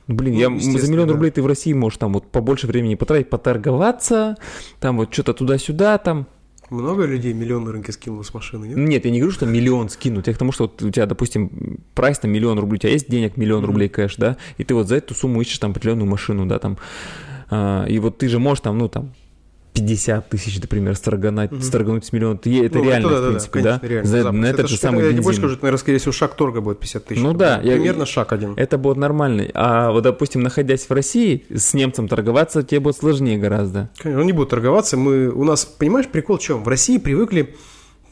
[0.08, 1.14] ну, блин, Ну, я, за миллион да.
[1.16, 4.38] рублей ты в России можешь там вот побольше времени потратить, поторговаться,
[4.80, 6.28] там вот что-то туда-сюда, там.
[6.70, 8.78] Много людей миллион на рынке скинуло с машины, нет?
[8.78, 11.80] Нет, я не говорю, что миллион скинуть, я к тому, что вот у тебя, допустим,
[11.94, 13.68] прайс там миллион рублей, у тебя есть денег миллион Мгм.
[13.72, 16.78] рублей кэш, да, и ты вот за эту сумму ищешь там определенную машину, да, там,
[17.50, 19.14] а, и вот ты же можешь там, ну, там,
[19.74, 21.62] 50 тысяч, например, строганать, Мгм.
[21.62, 22.36] строгануть с миллиона.
[22.36, 23.88] Это Ну, реально, да, в да, принципе, конечно, да?
[23.88, 24.36] реально, За- запас.
[24.36, 25.42] на Это этот же ж, самый Я не больше бензин.
[25.42, 27.22] скажу, наверное, скорее всего, шаг торга будет 50 тысяч.
[27.22, 28.54] Ну да, я- Примерно шаг один.
[28.56, 29.48] Это будет нормально.
[29.54, 33.90] А вот, допустим, находясь в России, с немцем торговаться тебе будет сложнее гораздо.
[33.98, 34.96] Конечно, он не будет торговаться.
[34.98, 36.64] Мы, у нас, понимаешь, прикол в чем?
[36.64, 37.56] В России привыкли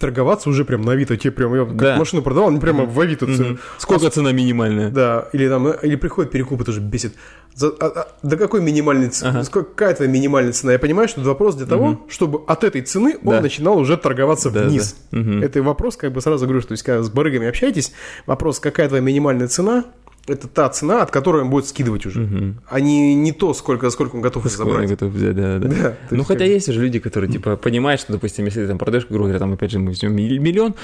[0.02, 1.16] торговаться уже прям на Авито.
[1.16, 1.96] Тебе прям, я как Да.
[1.98, 3.26] машину продавал, они прямо в Авито.
[3.28, 3.60] Мгм.
[3.78, 4.90] Сколько цена минимальная?
[4.90, 7.14] Да, или там, или приходит перекуп, это уже бесит.
[7.54, 9.30] За- а- а- до какой минимальной цены?
[9.30, 9.44] Ага.
[9.44, 10.72] Сколько- Какая твоя минимальная цена?
[10.74, 13.42] Я понимаю, что это вопрос для того, чтобы от этой цены он Да.
[13.42, 14.96] начинал уже торговаться Да, вниз.
[15.12, 15.18] да.
[15.20, 15.44] Мгм.
[15.44, 17.92] Это вопрос, как бы сразу говорю, что есть, когда с барыгами общаетесь,
[18.26, 19.84] вопрос, какая твоя минимальная цена,
[20.32, 22.20] это та цена, от которой он будет скидывать уже.
[22.22, 22.62] Мгм.
[22.70, 24.90] А не, не то, сколько, сколько он готов Сколько забрать.
[24.90, 25.68] готов взять, да, да.
[25.68, 28.78] Да, Ну, хотя как- есть же люди, которые, типа, понимают, что, допустим, если ты там
[28.78, 30.76] продаешь, грубо говоря, там, опять же, мы возьмем ми- миллион,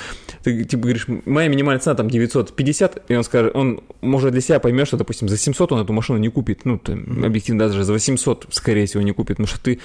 [0.43, 4.59] ты, типа, говоришь, моя минимальная цена там 950, и он скажет, он, может, для себя
[4.59, 7.93] поймет, что, допустим, за 700 он эту машину не купит, ну, там, объективно, даже за
[7.93, 9.79] 800, скорее всего, не купит, потому что ты,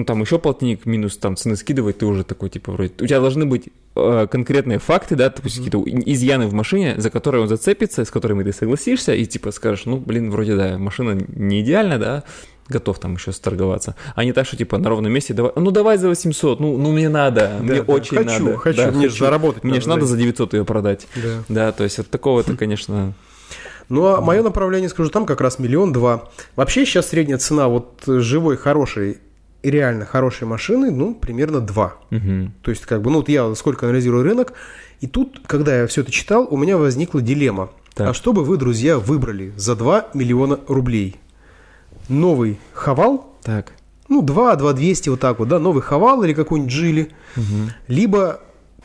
[0.00, 3.20] ну, там, еще полтинник минус, там, цены скидывать, ты уже такой, типа, вроде, у тебя
[3.20, 8.04] должны быть э, конкретные факты, да, допустим, какие-то изъяны в машине, за которые он зацепится,
[8.04, 12.24] с которыми ты согласишься, и, типа, скажешь, ну, блин, вроде, да, машина не идеальна, да,
[12.68, 13.94] готов там еще сторговаться.
[14.14, 16.92] А не так, что типа на ровном месте давай, ну давай за 800, ну, ну
[16.92, 18.56] мне надо, Да, мне да, очень хочу, надо.
[18.58, 21.08] хочу, Да, мне же заработать Мне же надо за 900 ее продать.
[21.16, 21.42] Да.
[21.48, 23.12] Да, то есть от такого-то, конечно...
[23.88, 26.30] Ну, а мое направление, скажу, там как раз миллион два.
[26.54, 29.18] Вообще сейчас средняя цена вот живой, хорошей
[29.62, 31.94] реально хорошей машины, ну, примерно два.
[32.10, 32.52] мгм.
[32.62, 34.52] То есть, как бы, ну, вот я сколько анализирую рынок,
[35.00, 37.70] и тут, когда я все это читал, у меня возникла дилемма.
[37.94, 38.08] Так.
[38.10, 41.16] А что бы вы, друзья, выбрали за 2 миллиона рублей?
[42.08, 43.72] Новый Хавал, Так.
[44.08, 47.70] ну, 2, 2 200, вот так вот, да, новый Хавал или какой-нибудь Джили, Мгм.
[47.88, 48.40] либо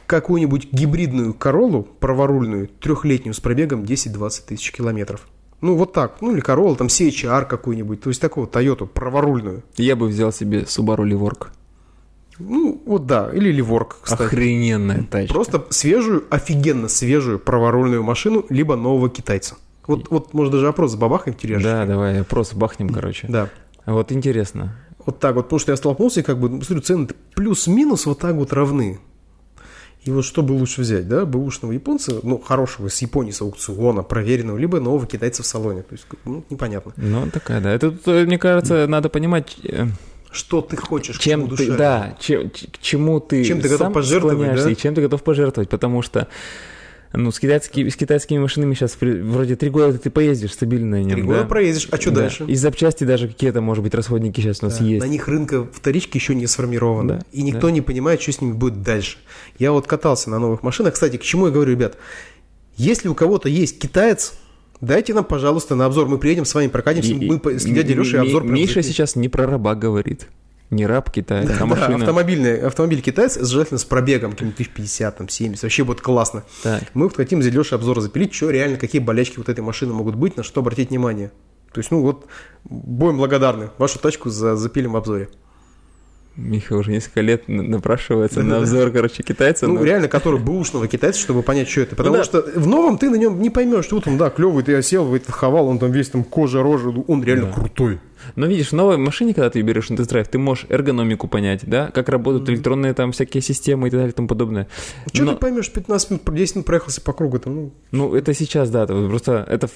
[0.07, 5.27] какую-нибудь гибридную Королу праворульную, трехлетнюю с пробегом 10-20 тысяч километров.
[5.61, 6.21] Ну, вот так.
[6.21, 9.63] Ну, или Королла, там CHR какую-нибудь, то есть такого Тойоту праворульную.
[9.77, 11.47] Я бы взял себе Subaru Livork.
[12.37, 14.23] Ну, вот да, или Ливорк, кстати.
[14.23, 15.33] Охрененная тачка.
[15.33, 19.55] Просто свежую, офигенно свежую праворульную машину, либо нового китайца.
[19.87, 21.71] Вот, вот может, даже опрос забабахаем тележечкой.
[21.71, 23.27] Да, давай, просто бахнем, короче.
[23.29, 23.49] Да.
[23.85, 24.75] Вот интересно.
[25.05, 28.19] Вот так вот, потому что я столкнулся, и как бы, ну, смотрю, цены плюс-минус вот
[28.19, 28.99] так вот равны.
[30.05, 34.03] И вот что бы лучше взять, да, бэушного японца, ну, хорошего, с Японии, с аукциона,
[34.03, 35.81] проверенного, либо нового китайца в салоне.
[35.81, 36.93] То есть, ну, непонятно.
[36.95, 37.71] Ну, такая, да.
[37.71, 39.87] Это, э, мне кажется, надо понимать, э,
[40.31, 41.77] Что ты хочешь, к чем чему ты, душа.
[41.77, 44.69] да, чем, к чему ты Чем ты готов пожертвовать, да?
[44.69, 46.27] и чем ты готов пожертвовать, потому что
[47.17, 51.41] ну, с, китайскими, с китайскими машинами сейчас вроде три года ты поездишь стабильно Три года
[51.41, 51.45] да?
[51.45, 52.21] проездишь, а что Да.
[52.21, 52.45] дальше?
[52.47, 55.05] И запчасти даже какие-то, может быть, расходники сейчас у нас Да, есть.
[55.05, 57.19] На них рынка вторички еще не сформировано.
[57.19, 59.17] Да, и никто не понимает, что с ними будет дальше.
[59.59, 60.93] Я вот катался на новых машинах.
[60.93, 61.97] Кстати, к чему я говорю, ребят?
[62.77, 64.33] Если у кого-то есть китаец,
[64.81, 66.07] дайте нам, пожалуйста, на обзор.
[66.07, 67.13] Мы приедем с вами, прокатимся.
[67.13, 70.27] И- мы с дядей Лешей обзор Миша сейчас не про раба говорит.
[70.71, 71.95] Не раб китаец, а Да, машина.
[71.97, 76.43] автомобильный, автомобиль китайец, желательно с пробегом, каким-нибудь 1050, там, 70, вообще будет классно.
[76.63, 76.83] Так.
[76.95, 80.15] Мы вот хотим дядей Лешей обзор запилить, что реально, какие болячки вот этой машины могут
[80.15, 81.31] быть, на что обратить внимание.
[81.71, 82.25] То есть, ну вот,
[82.63, 83.69] будем благодарны.
[83.77, 85.29] Вашу тачку за, запилим в обзоре.
[86.35, 89.67] Миха уже несколько лет на- напрашивается на обзор, короче, китайца.
[89.67, 91.95] Ну, но- реально, который бэушного китайца, чтобы понять, что это.
[91.95, 92.23] Потому да.
[92.23, 95.17] что в новом ты на нем не поймешь, что вот он, да, клевый, ты осел,
[95.29, 97.53] хавал, он там весь там кожа, рожа, ну, он реально Да.
[97.53, 97.99] крутой.
[98.35, 101.61] Но видишь, в новой машине, когда ты ее берешь на тест-драйв, ты можешь эргономику понять,
[101.63, 104.67] да, как работают электронные там всякие системы и так далее и тому подобное.
[105.13, 108.33] Что Но- ты поймешь, 15 минут, 10 минут проехался по кругу, там, ну, Ну, это
[108.33, 109.69] сейчас, да, просто это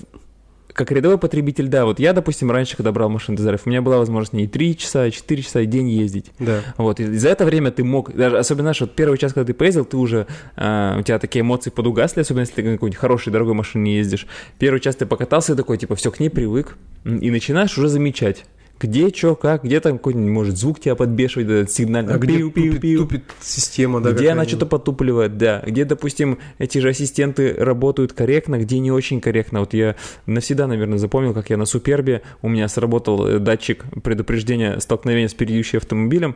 [0.74, 3.98] как рядовой потребитель, да, вот я, допустим, раньше, когда брал машину тест-драйв, у меня была
[3.98, 6.32] возможность не 3 часа, а 4 часа в день ездить.
[6.40, 6.62] да.
[6.78, 9.54] Вот, и за это время ты мог, даже особенно, знаешь, вот первый час, когда ты
[9.54, 13.32] поездил, ты уже, а, у тебя такие эмоции подугасли, особенно если ты на какой-нибудь хорошей,
[13.32, 14.28] дорогой машине ездишь.
[14.58, 18.46] Первый час ты покатался и такой, типа, все, к ней привык, и начинаешь уже замечать,
[18.80, 22.52] где, что, как, где там какой-нибудь, может, звук тебя подбешивает, этот сигнал, А где пиу,
[22.52, 23.00] пиу, тупит, пиу.
[23.00, 25.62] тупит система, да, где она что-то потупливает, да.
[25.66, 29.60] Где, допустим, эти же ассистенты работают корректно, где не очень корректно.
[29.60, 34.80] Вот я навсегда, наверное, запомнил, как я на Супербе, у меня сработал э, датчик предупреждения
[34.80, 36.36] столкновения с передающим автомобилем.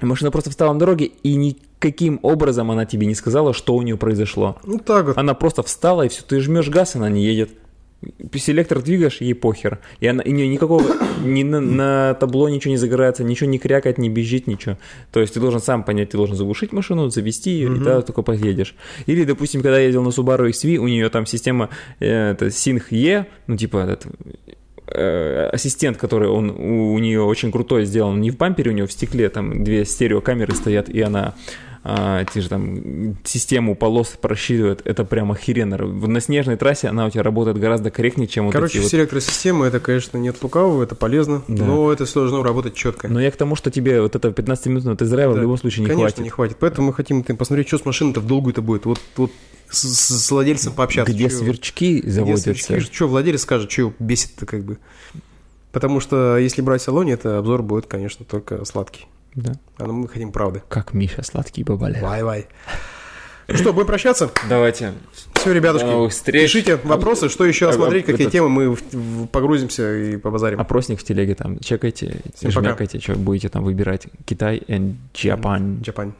[0.00, 3.96] Машина просто встала на дороге, и никаким образом она тебе не сказала, что у нее
[3.96, 4.58] произошло.
[4.64, 5.18] Ну, так вот.
[5.18, 7.50] Она просто встала, и все, ты жмешь газ, она не едет.
[8.34, 9.78] Селектор двигаешь, ей похер.
[10.00, 10.82] И, она, и никакого,
[11.24, 14.78] ни на, на табло ничего не загорается, ничего не крякает, не бежит, ничего.
[15.12, 18.22] То есть ты должен сам понять, ты должен заглушить машину, завести ее, и тогда только
[18.22, 18.74] поедешь.
[19.06, 21.70] Или, допустим, когда я ездил на Subaru XV, у нее там система
[22.00, 24.06] э, это Sync E, ну типа этот
[24.86, 28.86] э, ассистент, который он у, у нее очень крутой сделан, не в бампере, у нее
[28.86, 31.34] в стекле, там две стереокамеры стоят, и она
[31.84, 35.76] а, те же там систему полос просчитывает, это прям охеренно.
[35.78, 38.88] В- На снежной трассе она у тебя работает гораздо корректнее, чем вот Короче, эти вот
[38.88, 41.64] все электросистемы, это, конечно, нет лукавого, это полезно, Да.
[41.64, 43.08] но это все должно работать четко.
[43.08, 45.42] Но я к тому, что тебе вот это 15-минутного тест-драйва в Да.
[45.42, 46.24] любом случае не Конечно, хватит.
[46.24, 46.56] не хватит.
[46.60, 48.84] Поэтому мы хотим посмотреть, что с машиной-то в долгую-то будет.
[48.86, 49.30] Вот, вот
[49.70, 51.12] с, с- владельцем пообщаться.
[51.12, 52.54] Где Чё- сверчки где заводятся.
[52.54, 54.78] сверчки, Что владелец скажет, что его бесит-то как бы.
[55.72, 59.06] Потому что если брать в салоне, это обзор будет, конечно, только сладкий.
[59.38, 59.52] Да.
[59.78, 60.62] А мы хотим правды.
[60.68, 62.00] Как Миша, сладкий бабаля.
[62.02, 62.46] Вай-вай.
[63.46, 64.30] Ну что, будем прощаться?
[64.48, 64.92] Давайте.
[65.34, 65.86] Все, ребятушки.
[65.86, 66.42] До новых встреч.
[66.52, 70.60] Пишите вопросы, что еще осмотреть, какие этот- темы мы в- в- погрузимся и побазарим.
[70.60, 72.66] Опросник в телеге там, чекайте, Всем пока.
[72.66, 74.08] жмякайте, что будете там выбирать.
[74.26, 75.80] Китай and Japan.
[75.80, 76.12] Джапань.